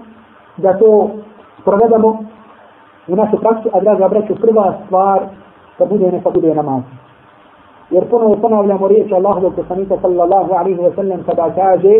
[0.57, 1.09] da to
[1.65, 2.17] provedemo
[3.07, 5.21] u našu praksu, a draga braću, prva stvar
[5.79, 6.81] da bude neka bude namaz.
[7.89, 11.93] Jer ponovo ponavljamo riječ Allahovog poslanika sallallahu alaihi wa sallam kada kaže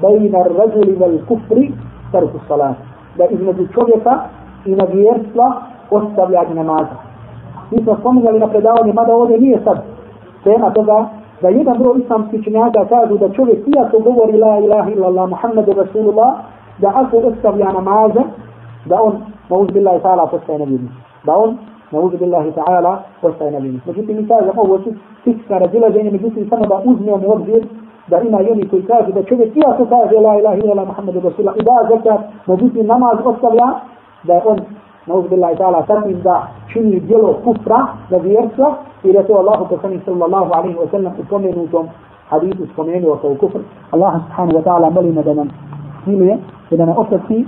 [0.00, 1.72] bejna razuli vel kufri
[2.12, 2.76] tarku salat.
[3.18, 4.20] Da između čovjeka
[4.64, 6.96] i nevjerstva ostavljanje namaza.
[7.70, 9.82] Mi smo spominjali na predavanje, mada ovdje nije sad
[10.44, 11.08] tema toga
[11.42, 16.34] da jedan broj islamskih činjaka kažu da čovjek iako govori la ilaha illallah Muhammedu Rasulullah
[16.78, 18.22] da ako ostavlja namaza,
[18.84, 19.12] da on
[19.50, 20.90] na billahi ta'ala postaje nevjernik.
[21.24, 21.58] Da on
[21.90, 23.86] na billahi ta'ala postaje nevjernik.
[23.86, 24.92] Međutim, mi kažemo ovo su
[25.24, 27.66] fiksna razilaženja, međutim, samo da uzmemo u obzir
[28.08, 31.56] da ima i oni koji kažu da čovjek iako kaže la ilaha illallah Muhammedu Rasulullah
[31.56, 33.68] i da zekat, međutim, namaz ostavlja
[34.22, 34.58] da je on
[35.06, 40.52] nauzubillahi ta'ala takvim da čini djelo kufra da vjerstva i da to Allahu poslanik sallallahu
[40.54, 41.88] alaihi wa sallam u pomenutom
[42.30, 43.58] hadisu spomenuo kao kufr.
[43.92, 45.48] Allah subhanahu wa ta'ala molimo da nam
[46.04, 46.38] smiluje
[46.70, 47.46] i da nam oprosti.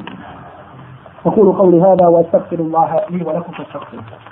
[1.26, 4.27] أقول قولي هذا وأستغفر الله لي ولكم فاستغفروه